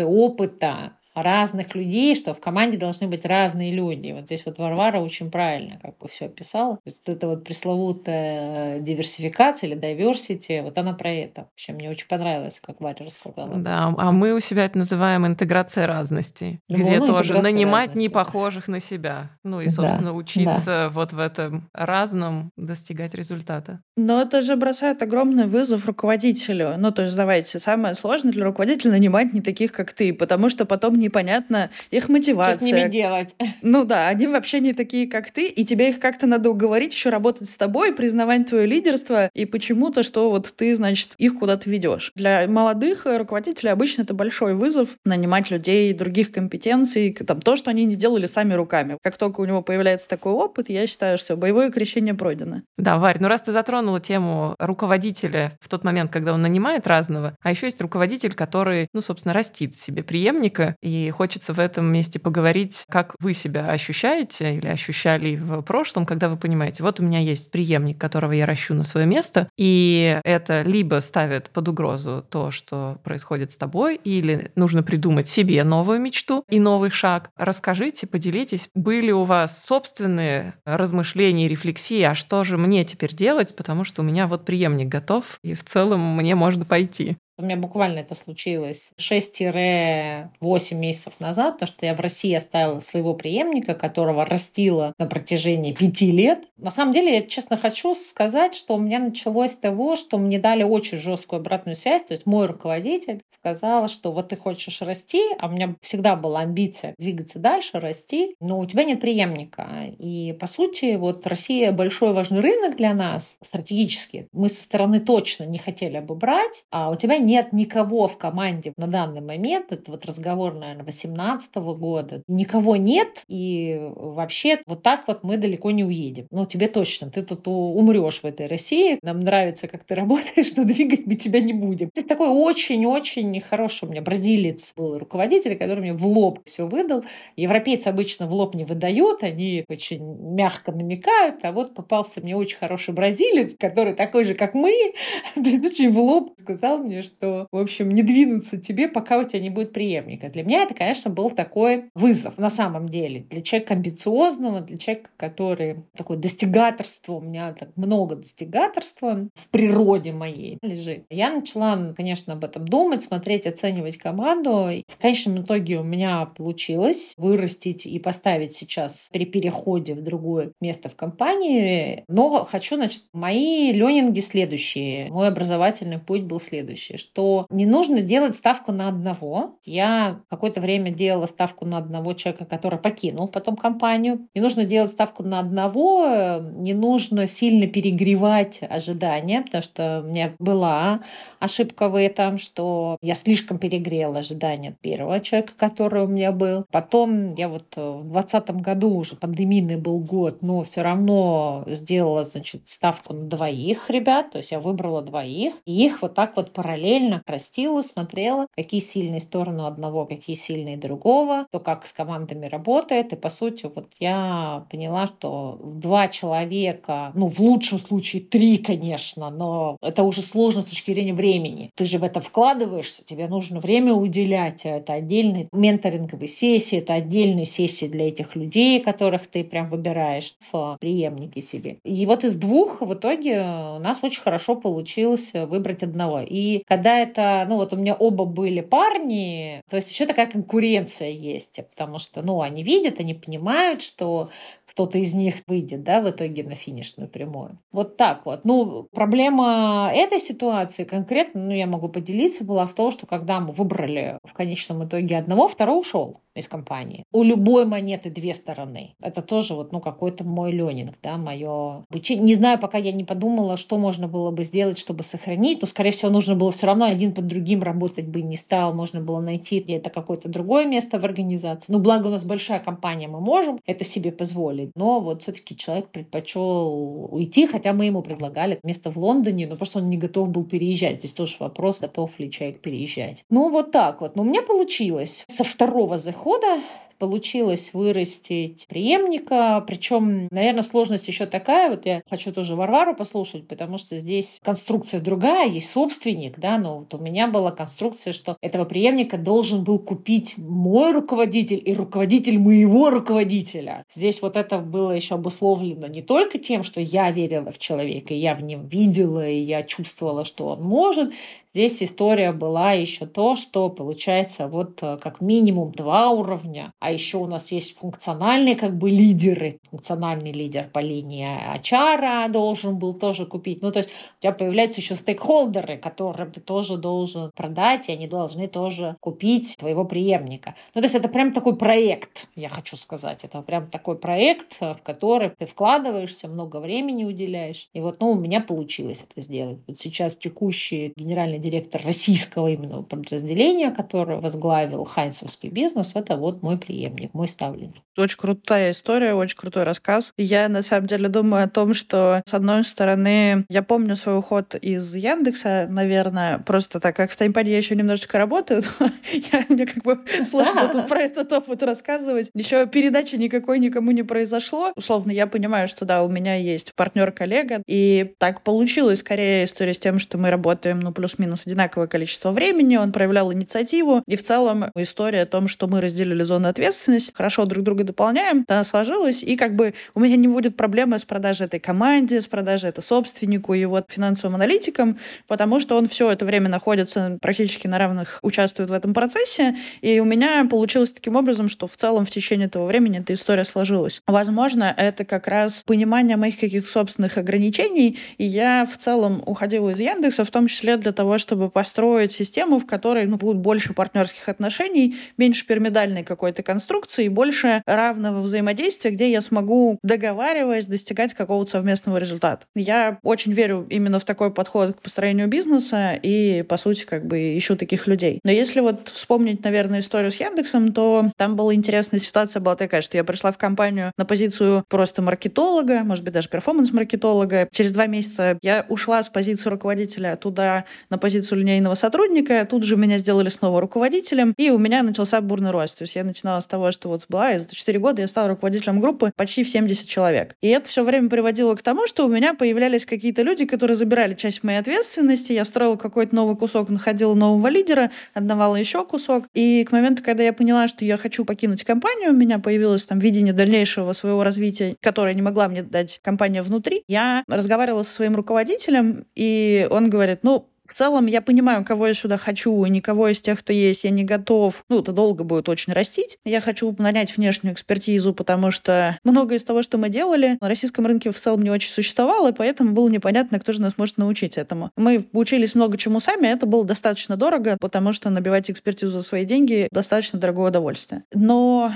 [0.05, 4.12] опыта, разных людей, что в команде должны быть разные люди.
[4.12, 6.77] Вот здесь вот Варвара очень правильно как бы все описала.
[6.77, 11.42] То есть вот эта вот пресловутая диверсификация или diversity, вот она про это.
[11.42, 13.57] Вообще мне очень понравилось, как Варя рассказала.
[13.57, 17.99] Да, а мы у себя это называем интеграция разностей, ну, где ну, тоже нанимать разности.
[17.99, 19.31] не похожих на себя.
[19.42, 20.88] Ну и, собственно, да, учиться да.
[20.90, 23.81] вот в этом разном достигать результата.
[23.96, 26.75] Но это же бросает огромный вызов руководителю.
[26.79, 30.64] Ну, то есть, давайте, самое сложное для руководителя нанимать не таких, как ты, потому что
[30.64, 32.54] потом непонятно их мотивация.
[32.54, 33.34] Что с ними делать?
[33.62, 37.10] Ну да, они вообще не такие, как ты, и тебе их как-то надо уговорить еще
[37.10, 42.12] работать с тобой, признавать твое лидерство, и почему-то, что вот ты, значит, их куда-то ведешь.
[42.14, 47.84] Для молодых руководителей обычно это большой вызов нанимать людей других компетенций, там то, что они
[47.84, 48.98] не делали сами руками.
[49.02, 52.62] Как только у него появляется такой опыт, я считаю, что боевое крещение пройдено.
[52.76, 57.36] Да, Варь, ну раз ты затронула тему руководителя в тот момент, когда он нанимает разного,
[57.42, 62.18] а еще есть руководитель, который, ну, собственно, растит себе преемника, и хочется в этом месте
[62.18, 67.18] поговорить, как вы себя ощущаете или ощущали в прошлом, когда вы понимаете, вот у меня
[67.20, 72.50] есть преемник, которого я ращу на свое место, и это либо ставит под угрозу то,
[72.50, 77.31] что происходит с тобой, или нужно придумать себе новую мечту и новый шаг.
[77.37, 83.55] Расскажите, поделитесь, были у вас собственные размышления и рефлексии, а что же мне теперь делать,
[83.57, 87.16] потому что у меня вот преемник готов, и в целом мне можно пойти.
[87.40, 93.14] У меня буквально это случилось 6-8 месяцев назад, потому что я в России оставила своего
[93.14, 96.44] преемника, которого растила на протяжении пяти лет.
[96.59, 100.38] На самом деле, я честно хочу сказать, что у меня началось с того, что мне
[100.38, 102.05] дали очень жесткую обратную связь.
[102.05, 106.40] То есть мой руководитель сказал, что вот ты хочешь расти, а у меня всегда была
[106.40, 109.66] амбиция двигаться дальше, расти, но у тебя нет преемника.
[109.98, 114.29] И, по сути, вот Россия большой важный рынок для нас стратегически.
[114.33, 118.18] Мы со стороны точно не хотели бы брать, а у тебя нет нет никого в
[118.18, 124.82] команде на данный момент, это вот разговор, наверное, 18 года, никого нет, и вообще вот
[124.82, 126.26] так вот мы далеко не уедем.
[126.30, 130.64] Ну, тебе точно, ты тут умрешь в этой России, нам нравится, как ты работаешь, но
[130.64, 131.90] двигать мы тебя не будем.
[131.90, 136.66] То есть такой очень-очень хороший у меня бразилец был руководитель, который мне в лоб все
[136.66, 137.04] выдал.
[137.36, 140.02] Европейцы обычно в лоб не выдают, они очень
[140.34, 144.72] мягко намекают, а вот попался мне очень хороший бразилец, который такой же, как мы,
[145.34, 149.18] то есть очень в лоб сказал мне, что что, в общем, не двинуться тебе, пока
[149.18, 150.30] у тебя не будет преемника.
[150.30, 153.26] Для меня это, конечно, был такой вызов на самом деле.
[153.28, 160.12] Для человека амбициозного, для человека, который такое достигаторство, у меня так много достигаторства в природе
[160.12, 161.04] моей лежит.
[161.11, 164.70] Я начала, конечно, об этом думать, смотреть, оценивать команду.
[164.88, 170.88] В конечном итоге у меня получилось вырастить и поставить сейчас при переходе в другое место
[170.88, 172.02] в компании.
[172.09, 175.11] Но хочу, значит, мои ленинги следующие.
[175.11, 179.59] Мой образовательный путь был следующий, что не нужно делать ставку на одного.
[179.64, 184.29] Я какое-то время делала ставку на одного человека, который покинул потом компанию.
[184.35, 190.35] Не нужно делать ставку на одного, не нужно сильно перегревать ожидания, потому что у меня
[190.38, 191.01] была
[191.40, 196.64] ошибка в этом, что я слишком перегрела ожидания первого человека, который у меня был.
[196.70, 202.68] Потом я вот в двадцатом году уже пандемийный был год, но все равно сделала, значит,
[202.68, 206.89] ставку на двоих ребят, то есть я выбрала двоих, и их вот так вот параллельно
[206.90, 213.12] параллельно растила, смотрела, какие сильные стороны одного, какие сильные другого, то как с командами работает.
[213.12, 219.31] И по сути вот я поняла, что два человека, ну в лучшем случае три, конечно,
[219.31, 221.70] но это уже сложно с точки зрения времени.
[221.76, 224.66] Ты же в это вкладываешься, тебе нужно время уделять.
[224.66, 230.35] А это отдельные менторинговые сессии, это отдельные сессии для этих людей, которых ты прям выбираешь
[230.50, 231.79] в преемнике себе.
[231.85, 236.20] И вот из двух в итоге у нас очень хорошо получилось выбрать одного.
[236.20, 240.26] И когда когда это, ну вот у меня оба были парни, то есть еще такая
[240.26, 244.30] конкуренция есть, потому что, ну, они видят, они понимают, что
[244.70, 247.59] кто-то из них выйдет, да, в итоге на финишную прямую.
[247.72, 248.44] Вот так вот.
[248.44, 253.52] Ну, проблема этой ситуации конкретно, ну, я могу поделиться, была в том, что когда мы
[253.52, 257.04] выбрали в конечном итоге одного, второй ушел из компании.
[257.12, 258.94] У любой монеты две стороны.
[259.02, 262.24] Это тоже вот, ну, какой-то мой ленинг, да, мое обучение.
[262.24, 265.90] Не знаю, пока я не подумала, что можно было бы сделать, чтобы сохранить, но, скорее
[265.90, 269.61] всего, нужно было все равно один под другим работать бы не стал, можно было найти
[269.61, 271.72] где-то какое-то другое место в организации.
[271.72, 275.88] Ну, благо у нас большая компания, мы можем это себе позволить, но вот все-таки человек
[275.90, 280.44] предпочел уйти, хотя мы ему предлагали место в Лондоне, но просто он не готов был
[280.44, 280.98] переезжать.
[280.98, 283.24] Здесь тоже вопрос, готов ли человек переезжать.
[283.30, 284.16] Ну, вот так вот.
[284.16, 286.61] Но у меня получилось со второго захода
[287.00, 289.64] получилось вырастить преемника.
[289.66, 291.70] Причем, наверное, сложность еще такая.
[291.70, 296.78] Вот я хочу тоже Варвару послушать, потому что здесь конструкция другая, есть собственник, да, но
[296.80, 302.38] вот у меня была конструкция, что этого преемника должен был купить мой руководитель и руководитель
[302.38, 303.84] моего руководителя.
[303.92, 308.18] Здесь вот это было еще обусловлено не только тем, что я верила в человека, и
[308.18, 311.12] я в нем видела, и я чувствовала, что он может.
[311.52, 317.18] Здесь история была еще то, что получается вот э, как минимум два уровня, а еще
[317.18, 319.58] у нас есть функциональные как бы лидеры.
[319.68, 323.62] Функциональный лидер по линии HR должен был тоже купить.
[323.62, 328.06] Ну, то есть у тебя появляются еще стейкхолдеры, которым ты тоже должен продать, и они
[328.06, 330.54] должны тоже купить твоего преемника.
[330.76, 333.24] Ну, то есть это прям такой проект, я хочу сказать.
[333.24, 337.68] Это прям такой проект, э, в который ты вкладываешься, много времени уделяешь.
[337.72, 339.58] И вот, ну, у меня получилось это сделать.
[339.66, 346.59] Вот сейчас текущий генеральный директор российского именно подразделения, которое возглавил хайнцевский бизнес, это вот мой
[346.59, 347.76] преемник, мой ставленник.
[347.96, 350.12] Очень крутая история, очень крутой рассказ.
[350.16, 354.55] Я на самом деле думаю о том, что с одной стороны, я помню свой уход
[354.55, 358.62] из Яндекса, наверное, просто так как в таймпаде я еще немножечко работаю,
[359.33, 362.31] я, мне как бы сложно тут про этот опыт рассказывать.
[362.35, 364.72] Еще передачи никакой никому не произошло.
[364.76, 369.79] Условно, я понимаю, что да, у меня есть партнер-коллега, и так получилось скорее история с
[369.79, 374.22] тем, что мы работаем, ну, плюс-минус плюс-минус одинаковое количество времени, он проявлял инициативу, и в
[374.22, 379.22] целом история о том, что мы разделили зону ответственности, хорошо друг друга дополняем, она сложилась,
[379.22, 382.82] и как бы у меня не будет проблемы с продажей этой команде, с продажей это
[382.82, 388.18] собственнику и вот финансовым аналитикам, потому что он все это время находится практически на равных,
[388.22, 392.46] участвует в этом процессе, и у меня получилось таким образом, что в целом в течение
[392.46, 394.02] этого времени эта история сложилась.
[394.06, 399.80] Возможно, это как раз понимание моих каких-то собственных ограничений, и я в целом уходила из
[399.80, 404.28] Яндекса, в том числе для того, чтобы построить систему, в которой ну, будет больше партнерских
[404.28, 411.98] отношений, меньше пирамидальной какой-то конструкции, больше равного взаимодействия, где я смогу, договариваясь, достигать какого-то совместного
[411.98, 412.46] результата.
[412.54, 417.37] Я очень верю именно в такой подход к построению бизнеса и, по сути, как бы
[417.37, 418.20] ищу таких людей.
[418.24, 422.80] Но если вот вспомнить, наверное, историю с Яндексом, то там была интересная ситуация, была такая,
[422.80, 427.48] что я пришла в компанию на позицию просто маркетолога, может быть, даже перформанс-маркетолога.
[427.52, 432.62] Через два месяца я ушла с позиции руководителя туда на позицию позицию линейного сотрудника, тут
[432.62, 435.77] же меня сделали снова руководителем, и у меня начался бурный рост.
[435.77, 438.29] То есть я начинала с того, что вот была, и за 4 года я стала
[438.29, 440.37] руководителем группы почти в 70 человек.
[440.40, 444.14] И это все время приводило к тому, что у меня появлялись какие-то люди, которые забирали
[444.14, 449.25] часть моей ответственности, я строила какой-то новый кусок, находила нового лидера, отдавала еще кусок.
[449.35, 453.01] И к моменту, когда я поняла, что я хочу покинуть компанию, у меня появилось там
[453.01, 458.14] видение дальнейшего своего развития, которое не могла мне дать компания внутри, я разговаривала со своим
[458.14, 463.09] руководителем, и он говорит, ну, в целом я понимаю, кого я сюда хочу, и никого
[463.09, 464.64] из тех, кто есть, я не готов.
[464.68, 466.18] Ну, это долго будет очень растить.
[466.24, 470.87] Я хочу нанять внешнюю экспертизу, потому что многое из того, что мы делали, на российском
[470.87, 474.38] рынке в целом не очень существовало, и поэтому было непонятно, кто же нас может научить
[474.38, 474.70] этому.
[474.76, 479.24] Мы учились много чему сами, это было достаточно дорого, потому что набивать экспертизу за свои
[479.24, 481.02] деньги достаточно дорогое удовольствие.
[481.12, 481.72] Но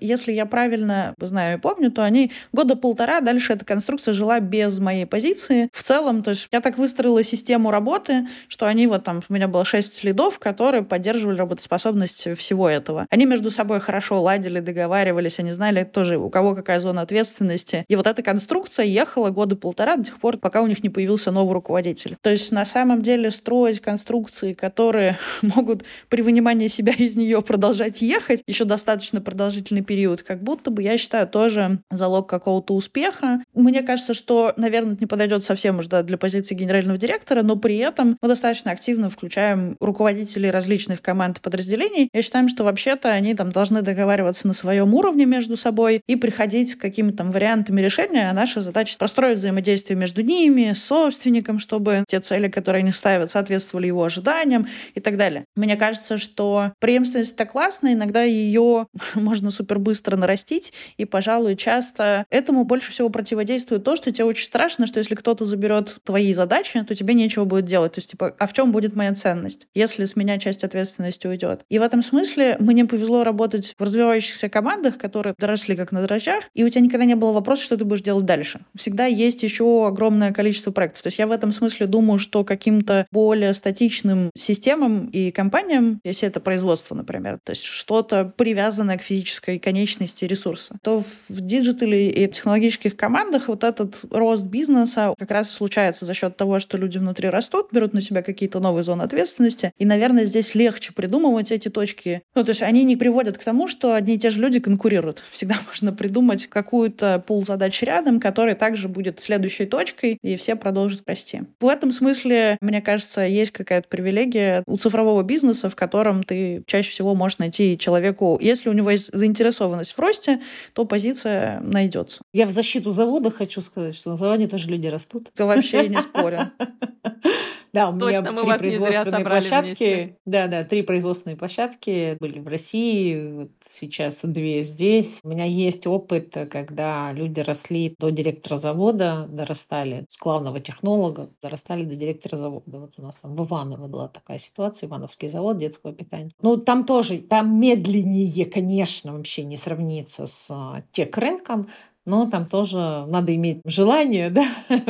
[0.00, 4.78] если я правильно знаю и помню, то они года полтора дальше эта конструкция жила без
[4.78, 5.68] моей позиции.
[5.72, 9.48] В целом, то есть я так выстроила систему работы, что они вот там, у меня
[9.48, 13.06] было шесть лидов, которые поддерживали работоспособность всего этого.
[13.10, 17.84] Они между собой хорошо ладили, договаривались, они знали тоже, у кого какая зона ответственности.
[17.88, 21.30] И вот эта конструкция ехала года полтора до тех пор, пока у них не появился
[21.30, 22.16] новый руководитель.
[22.20, 28.02] То есть на самом деле строить конструкции, которые могут при вынимании себя из нее продолжать
[28.02, 33.40] ехать еще достаточно продолжительный период, как будто бы, я считаю, тоже залог какого-то успеха.
[33.54, 37.56] Мне кажется, что, наверное, это не подойдет совсем уже да, для позиции генерального директора, но
[37.56, 42.08] при этом мы достаточно активно включаем руководителей различных команд и подразделений.
[42.12, 46.72] Я считаю, что вообще-то они там должны договариваться на своем уровне между собой и приходить
[46.72, 52.04] с какими-то там вариантами решения, а наша задача простроить взаимодействие между ними, с собственником, чтобы
[52.08, 55.44] те цели, которые они ставят, соответствовали его ожиданиям и так далее.
[55.54, 60.72] Мне кажется, что преемственность это классно, иногда ее можно супер быстро нарастить.
[60.96, 65.44] И, пожалуй, часто этому больше всего противодействует то, что тебе очень страшно, что если кто-то
[65.44, 67.92] заберет твои задачи, то тебе нечего будет делать.
[67.92, 71.62] То есть, типа, а в чем будет моя ценность, если с меня часть ответственности уйдет?
[71.68, 76.44] И в этом смысле мне повезло работать в развивающихся командах, которые доросли как на дрожжах,
[76.54, 78.60] и у тебя никогда не было вопроса, что ты будешь делать дальше.
[78.76, 81.02] Всегда есть еще огромное количество проектов.
[81.02, 86.28] То есть я в этом смысле думаю, что каким-то более статичным системам и компаниям, если
[86.28, 92.28] это производство, например, то есть что-то привязанное к физической конечности ресурса, то в диджитале и
[92.28, 97.28] технологических командах вот этот рост бизнеса как раз случается за счет того, что люди внутри
[97.28, 99.72] растут, берут на себя какие-то новые зоны ответственности.
[99.78, 102.22] И, наверное, здесь легче придумывать эти точки.
[102.34, 105.22] Ну, то есть они не приводят к тому, что одни и те же люди конкурируют.
[105.30, 111.02] Всегда можно придумать какую-то пул задач рядом, который также будет следующей точкой, и все продолжат
[111.06, 111.42] расти.
[111.60, 116.90] В этом смысле, мне кажется, есть какая-то привилегия у цифрового бизнеса, в котором ты чаще
[116.90, 119.45] всего можешь найти человеку, если у него есть заинтересованность
[119.92, 120.40] в росте,
[120.72, 122.22] то позиция найдется.
[122.32, 125.28] Я в защиту завода хочу сказать, что на заводе тоже люди растут.
[125.34, 126.50] Это вообще не спорю.
[127.76, 129.84] Да, у Точно, меня мы три вас производственные площадки.
[129.84, 130.16] Вместе.
[130.24, 135.20] Да, да, три производственные площадки были в России, вот сейчас две здесь.
[135.22, 141.84] У меня есть опыт, когда люди росли до директора завода, дорастали с главного технолога, дорастали
[141.84, 142.78] до директора завода.
[142.78, 146.30] Вот у нас там в Иваново была такая ситуация, Ивановский завод детского питания.
[146.40, 151.68] Ну, там тоже, там медленнее, конечно, вообще не сравнится с а, тех рынком,
[152.06, 154.46] но там тоже надо иметь желание, да,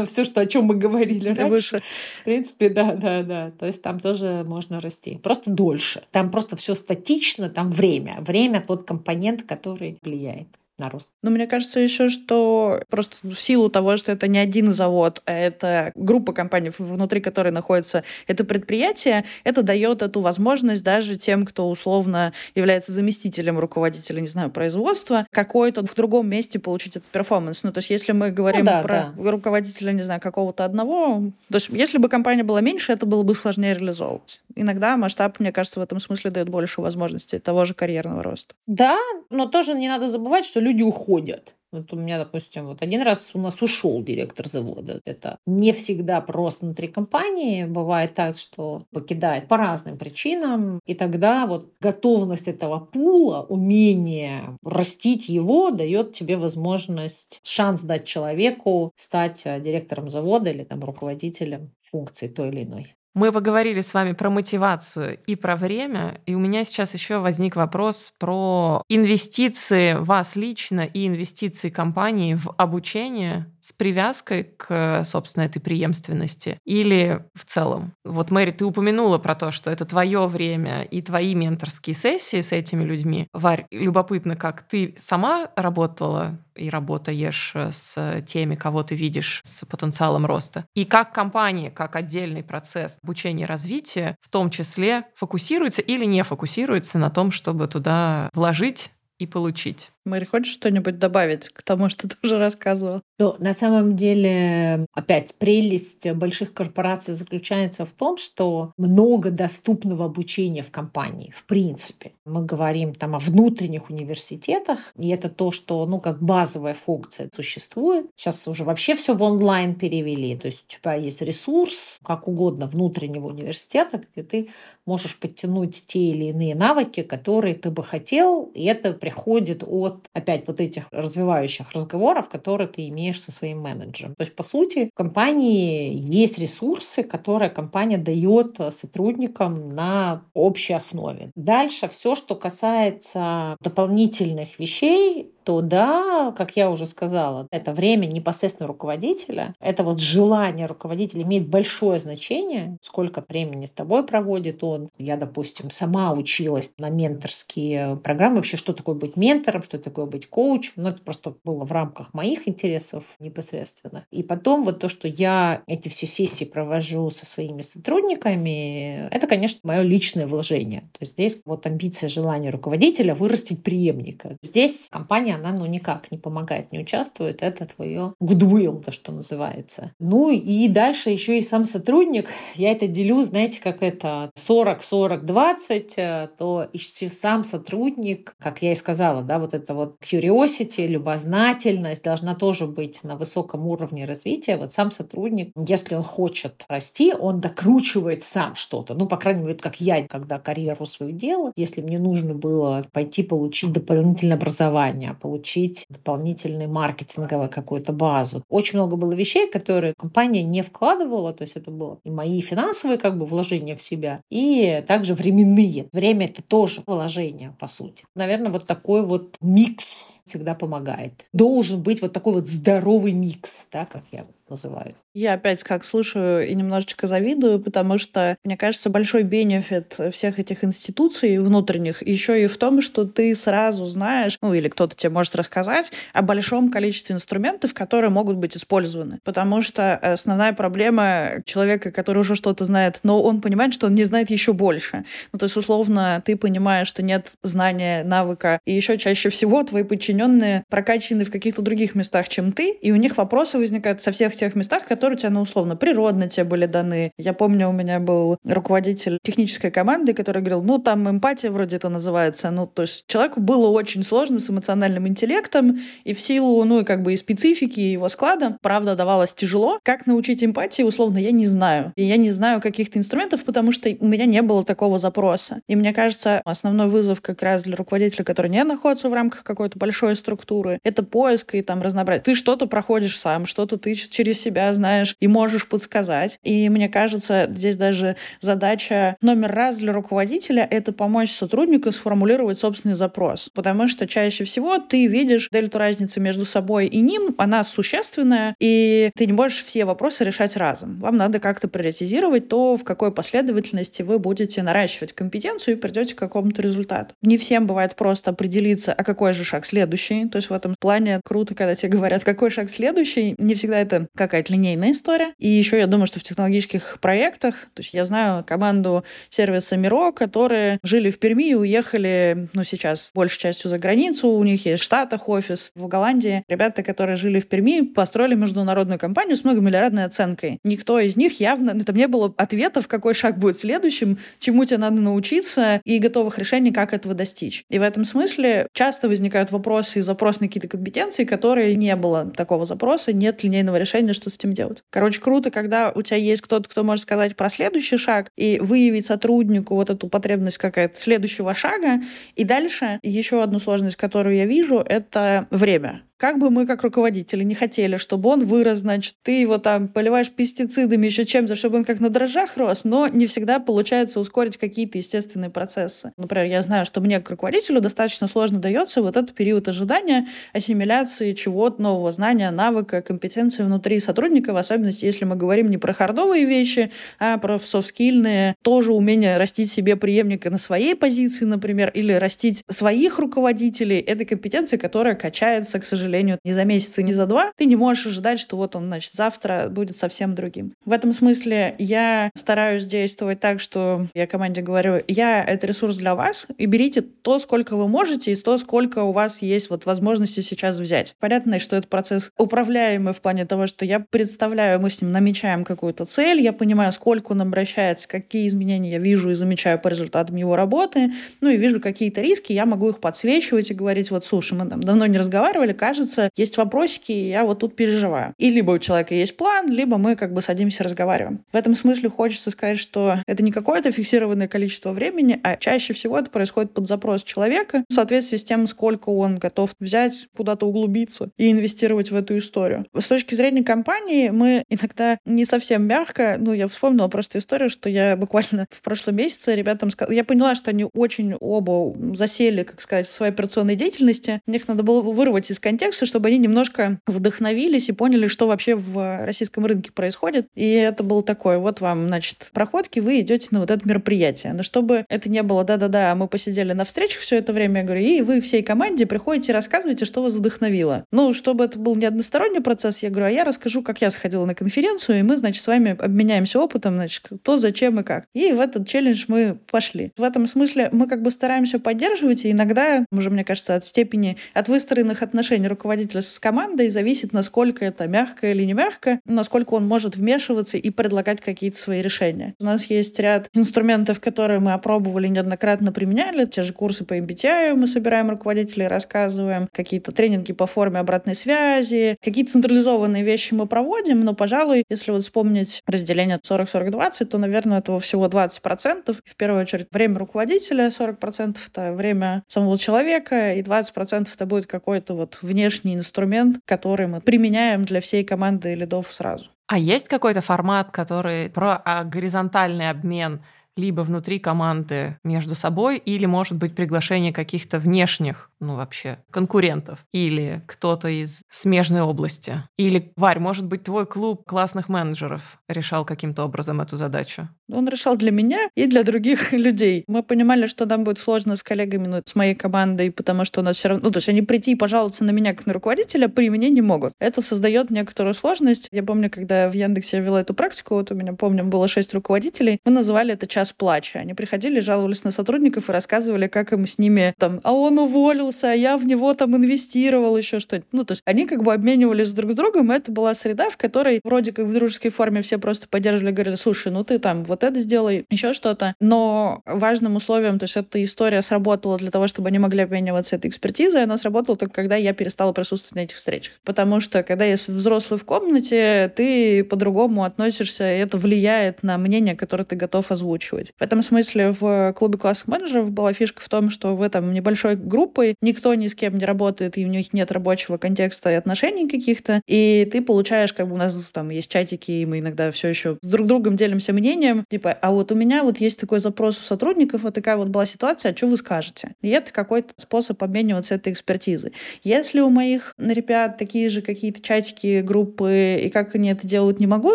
[0.07, 1.47] все, что о чем мы говорили раньше.
[1.47, 1.83] Выше.
[2.21, 3.51] В принципе, да, да, да.
[3.59, 5.19] То есть там тоже можно расти.
[5.23, 6.05] Просто дольше.
[6.13, 8.19] Там просто все статично, там время.
[8.21, 10.49] Время тот компонент, который влияет
[10.79, 11.09] на рост.
[11.23, 15.33] Но мне кажется еще, что просто в силу того, что это не один завод, а
[15.33, 21.69] это группа компаний, внутри которой находится это предприятие, это дает эту возможность даже тем, кто
[21.71, 27.63] условно является заместителем руководителя, не знаю, производства, какой-то в другом месте получить этот перформанс.
[27.63, 29.31] Ну, то есть если мы говорим ну, да, про да.
[29.31, 33.35] руководителя, не знаю, какого-то одного, то есть если бы компания была меньше, это было бы
[33.35, 34.41] сложнее реализовывать.
[34.55, 38.55] Иногда масштаб, мне кажется, в этом смысле дает больше возможностей того же карьерного роста.
[38.67, 38.97] Да,
[39.31, 41.55] но тоже не надо забывать, что люди уходят.
[41.73, 45.01] Вот у меня, допустим, вот один раз у нас ушел директор завода.
[45.05, 47.65] Это не всегда просто внутри компании.
[47.65, 50.81] Бывает так, что покидает по разным причинам.
[50.87, 58.93] И тогда вот готовность этого пула, умение растить его дает тебе возможность, шанс дать человеку
[58.97, 62.95] стать э, директором завода или там руководителем функции той или иной.
[63.17, 67.57] Мы поговорили с вами про мотивацию и про время, и у меня сейчас еще возник
[67.57, 75.61] вопрос про инвестиции вас лично и инвестиции компании в обучение с привязкой к, собственно, этой
[75.61, 77.95] преемственности или в целом.
[78.05, 82.53] Вот, Мэри, ты упомянула про то, что это твое время и твои менторские сессии с
[82.53, 83.29] этими людьми.
[83.33, 89.65] Варь, любопытно, как ты сама работала и работаешь э, с теми, кого ты видишь с
[89.65, 90.67] потенциалом роста.
[90.75, 96.23] И как компания, как отдельный процесс обучения и развития, в том числе фокусируется или не
[96.23, 99.91] фокусируется на том, чтобы туда вложить и получить.
[100.07, 103.03] Мэри, хочешь что-нибудь добавить к тому, что ты уже рассказывал?
[103.19, 110.63] Ну, на самом деле, опять, прелесть больших корпораций заключается в том, что много доступного обучения
[110.63, 112.13] в компании, в принципе.
[112.25, 118.07] Мы говорим там о внутренних университетах, и это то, что, ну, как базовая функция существует.
[118.17, 122.67] Сейчас уже вообще все в онлайн перевели, то есть у тебя есть ресурс, как угодно,
[122.67, 124.51] внутреннего университета, где ты
[124.87, 130.49] можешь подтянуть те или иные навыки, которые ты бы хотел, и это приходит от опять
[130.49, 134.17] вот этих развивающих разговоров, которые ты имеешь со своим менеджером.
[134.17, 141.31] То есть, по сути, в компании есть ресурсы, которые компания дает сотрудникам на общей основе.
[141.37, 148.67] Дальше все, что касается дополнительных вещей, то да, как я уже сказала, это время непосредственно
[148.67, 154.89] руководителя, это вот желание руководителя имеет большое значение, сколько времени с тобой проводит он.
[154.99, 160.29] Я, допустим, сама училась на менторские программы, вообще, что такое быть ментором, что такое быть
[160.29, 164.05] коучем, но это просто было в рамках моих интересов непосредственно.
[164.11, 169.61] И потом вот то, что я эти все сессии провожу со своими сотрудниками, это, конечно,
[169.63, 170.81] мое личное вложение.
[170.81, 174.37] То есть здесь вот амбиция, желание руководителя вырастить преемника.
[174.43, 177.43] Здесь компания она ну никак не помогает, не участвует.
[177.43, 179.93] Это твое goodwill, то, что называется.
[179.99, 182.29] Ну и дальше еще и сам сотрудник.
[182.55, 189.23] Я это делю, знаете, как это 40-40-20, то еще сам сотрудник, как я и сказала,
[189.23, 194.57] да, вот это вот curiosity, любознательность должна тоже быть на высоком уровне развития.
[194.57, 198.95] Вот сам сотрудник, если он хочет расти, он докручивает сам что-то.
[198.95, 203.23] Ну, по крайней мере, как я, когда карьеру свою делала, если мне нужно было пойти
[203.23, 208.45] получить дополнительное образование, получить дополнительный маркетинговый какую-то базу.
[208.49, 212.97] Очень много было вещей, которые компания не вкладывала, то есть это было и мои финансовые
[212.97, 215.89] как бы вложения в себя, и также временные.
[215.93, 218.05] Время— это тоже вложение, по сути.
[218.15, 221.25] Наверное, вот такой вот микс всегда помогает.
[221.33, 224.97] Должен быть вот такой вот здоровый микс, да, как я называют.
[225.15, 230.63] Я опять как слушаю и немножечко завидую, потому что, мне кажется, большой бенефит всех этих
[230.63, 235.35] институций внутренних еще и в том, что ты сразу знаешь, ну или кто-то тебе может
[235.37, 239.19] рассказать о большом количестве инструментов, которые могут быть использованы.
[239.25, 244.05] Потому что основная проблема человека, который уже что-то знает, но он понимает, что он не
[244.05, 245.05] знает еще больше.
[245.33, 249.83] Ну, то есть, условно, ты понимаешь, что нет знания, навыка, и еще чаще всего твои
[249.83, 254.36] подчиненные прокачаны в каких-то других местах, чем ты, и у них вопросы возникают со всех
[254.37, 257.13] тех местах, которые у тебя, ну, условно, природно тебе были даны.
[257.19, 261.89] Я помню, у меня был руководитель технической команды, который говорил, ну, там эмпатия вроде это
[261.89, 262.51] называется.
[262.51, 266.85] Ну, то есть человеку было очень сложно с эмоциональным интеллектом, и в силу, ну, и
[266.85, 269.79] как бы и специфики его склада, правда, давалось тяжело.
[269.83, 271.93] Как научить эмпатии, условно, я не знаю.
[271.97, 275.61] И я не знаю каких-то инструментов, потому что у меня не было такого запроса.
[275.69, 279.79] И мне кажется, основной вызов как раз для руководителя, который не находится в рамках какой-то
[279.79, 282.23] большой структуры, это поиск и там разнообразие.
[282.23, 286.41] Ты что-то проходишь сам, что-то ты через через себя знаешь и можешь подсказать.
[286.43, 292.97] И мне кажется, здесь даже задача номер раз для руководителя— это помочь сотруднику сформулировать собственный
[292.97, 293.51] запрос.
[293.55, 299.11] Потому что чаще всего ты видишь дельту разницы между собой и ним, она существенная, и
[299.15, 300.99] ты не можешь все вопросы решать разом.
[300.99, 306.19] Вам надо как-то приоритизировать то, в какой последовательности вы будете наращивать компетенцию и придете к
[306.19, 307.15] какому-то результату.
[307.23, 310.27] Не всем бывает просто определиться, а какой же шаг следующий.
[310.29, 313.37] То есть в этом плане круто, когда тебе говорят, какой шаг следующий.
[313.39, 315.35] Не всегда это какая-то линейная история.
[315.39, 320.13] И еще я думаю, что в технологических проектах, то есть я знаю команду сервиса Миро,
[320.13, 324.83] которые жили в Перми и уехали, ну, сейчас большей частью за границу, у них есть
[324.83, 326.43] в Штатах офис, в Голландии.
[326.49, 330.59] Ребята, которые жили в Перми, построили международную компанию с многомиллиардной оценкой.
[330.65, 334.79] Никто из них явно, ну, там не было ответов, какой шаг будет следующим, чему тебе
[334.79, 337.65] надо научиться и готовых решений, как этого достичь.
[337.71, 342.31] И в этом смысле часто возникают вопросы и запрос на какие-то компетенции, которые не было
[342.31, 344.83] такого запроса, нет линейного решения решение, что с этим делать.
[344.91, 349.07] Короче, круто, когда у тебя есть кто-то, кто может сказать про следующий шаг и выявить
[349.07, 352.01] сотруднику вот эту потребность какая-то следующего шага.
[352.35, 356.03] И дальше еще одну сложность, которую я вижу, это время.
[356.19, 360.31] Как бы мы, как руководители, не хотели, чтобы он вырос, значит, ты его там поливаешь
[360.31, 364.97] пестицидами, еще чем-то, чтобы он как на дрожжах рос, но не всегда получается ускорить какие-то
[364.97, 366.13] естественные процессы.
[366.17, 371.33] Например, я знаю, что мне, как руководителю, достаточно сложно дается вот этот период ожидания, ассимиляции
[371.33, 376.47] чего-то нового знания, навыка, компетенции внутри сотрудника, в особенности, если мы говорим не про хардовые
[376.47, 382.63] вещи, а про софт-скильные, тоже умение растить себе преемника на своей позиции, например, или растить
[382.71, 383.99] своих руководителей.
[383.99, 387.65] Это компетенция, которая качается, к сожалению, сожалению, не за месяц и не за два, ты
[387.65, 390.73] не можешь ожидать, что вот он, значит, завтра будет совсем другим.
[390.85, 396.15] В этом смысле я стараюсь действовать так, что я команде говорю, я— это ресурс для
[396.15, 400.41] вас, и берите то, сколько вы можете, и то, сколько у вас есть вот возможности
[400.41, 401.17] сейчас взять.
[401.19, 405.65] Понятно, что это процесс управляемый в плане того, что я представляю, мы с ним намечаем
[405.65, 410.37] какую-то цель, я понимаю, сколько он обращается, какие изменения я вижу и замечаю по результатам
[410.37, 414.57] его работы, ну и вижу какие-то риски, я могу их подсвечивать и говорить, вот, слушай,
[414.57, 418.35] мы там давно не разговаривали, кажется, кажется, есть вопросики, и я вот тут переживаю.
[418.39, 421.41] И либо у человека есть план, либо мы как бы садимся разговариваем.
[421.53, 426.19] В этом смысле хочется сказать, что это не какое-то фиксированное количество времени, а чаще всего
[426.19, 431.31] это происходит под запрос человека в соответствии с тем, сколько он готов взять, куда-то углубиться
[431.39, 432.85] и инвестировать в эту историю.
[432.95, 437.89] С точки зрения компании мы иногда не совсем мягко, ну, я вспомнила просто историю, что
[437.89, 442.83] я буквально в прошлом месяце ребятам сказала, я поняла, что они очень оба засели, как
[442.83, 446.99] сказать, в своей операционной деятельности, них надо было вырвать из контекста контекста, чтобы они немножко
[447.07, 450.49] вдохновились и поняли, что вообще в российском рынке происходит.
[450.57, 454.53] И это был такой, вот вам, значит, проходки, вы идете на вот это мероприятие.
[454.53, 458.03] Но чтобы это не было, да-да-да, мы посидели на встречах все это время, я говорю,
[458.03, 461.05] и вы всей команде приходите и рассказываете, что вас вдохновило.
[461.13, 464.45] Ну, чтобы это был не односторонний процесс, я говорю, а я расскажу, как я сходила
[464.45, 468.25] на конференцию, и мы, значит, с вами обменяемся опытом, значит, кто, зачем и как.
[468.35, 470.11] И в этот челлендж мы пошли.
[470.17, 474.37] В этом смысле мы как бы стараемся поддерживать, и иногда, уже, мне кажется, от степени,
[474.53, 479.87] от выстроенных отношений руководителя с командой зависит, насколько это мягко или не мягко, насколько он
[479.87, 482.55] может вмешиваться и предлагать какие-то свои решения.
[482.59, 486.47] У нас есть ряд инструментов, которые мы опробовали, неоднократно применяли.
[486.47, 492.17] Те же курсы по MBTI мы собираем руководителей, рассказываем, какие-то тренинги по форме обратной связи,
[492.23, 498.01] какие-то централизованные вещи мы проводим, но, пожалуй, если вот вспомнить разделение 40-40-20, то, наверное, этого
[498.01, 499.17] всего 20%.
[499.25, 505.15] В первую очередь время руководителя, 40% это время самого человека, и 20% это будет какой-то
[505.15, 509.47] вот внешний инструмент, который мы применяем для всей команды лидов сразу.
[509.67, 513.41] А есть какой-то формат, который про горизонтальный обмен
[513.77, 520.63] либо внутри команды между собой, или, может быть, приглашение каких-то внешних ну, вообще, конкурентов или
[520.67, 522.63] кто-то из смежной области.
[522.77, 527.49] Или, Варь, может быть, твой клуб классных менеджеров решал каким-то образом эту задачу?
[527.71, 530.05] Он решал для меня и для других людей.
[530.07, 533.65] Мы понимали, что нам будет сложно с коллегами, ну, с моей командой, потому что у
[533.65, 534.05] нас все равно...
[534.05, 536.83] Ну, то есть они прийти и пожаловаться на меня как на руководителя при мне не
[536.83, 537.13] могут.
[537.19, 538.89] Это создает некоторую сложность.
[538.93, 542.15] Я помню, когда в Яндексе я вела эту практику, вот у меня, помню, было шесть
[542.15, 544.21] руководителей, мы называли это час плача.
[544.21, 548.46] Они приходили, жаловались на сотрудников и рассказывали, как им с ними там, а он уволил
[548.47, 550.89] уволился, а я в него там инвестировал, еще что-нибудь.
[550.93, 554.21] Ну, то есть они как бы обменивались друг с другом, это была среда, в которой
[554.25, 557.79] вроде как в дружеской форме все просто поддерживали, говорили, слушай, ну ты там вот это
[557.81, 558.95] сделай, еще что-то.
[559.01, 563.49] Но важным условием, то есть эта история сработала для того, чтобы они могли обмениваться этой
[563.49, 566.55] экспертизой, она сработала только когда я перестала присутствовать на этих встречах.
[566.65, 572.37] Потому что когда есть взрослый в комнате, ты по-другому относишься, и это влияет на мнение,
[572.37, 573.73] которое ты готов озвучивать.
[573.79, 577.77] В этом смысле в клубе классных менеджеров была фишка в том, что вы там небольшой
[577.77, 581.89] группой никто ни с кем не работает, и у них нет рабочего контекста и отношений
[581.89, 585.69] каких-то, и ты получаешь, как бы у нас там есть чатики, и мы иногда все
[585.69, 589.39] еще с друг другом делимся мнением, типа, а вот у меня вот есть такой запрос
[589.39, 591.93] у сотрудников, вот такая вот была ситуация, а что вы скажете?
[592.03, 594.53] И это какой-то способ обмениваться этой экспертизой.
[594.83, 599.67] Если у моих ребят такие же какие-то чатики, группы, и как они это делают, не
[599.67, 599.93] могу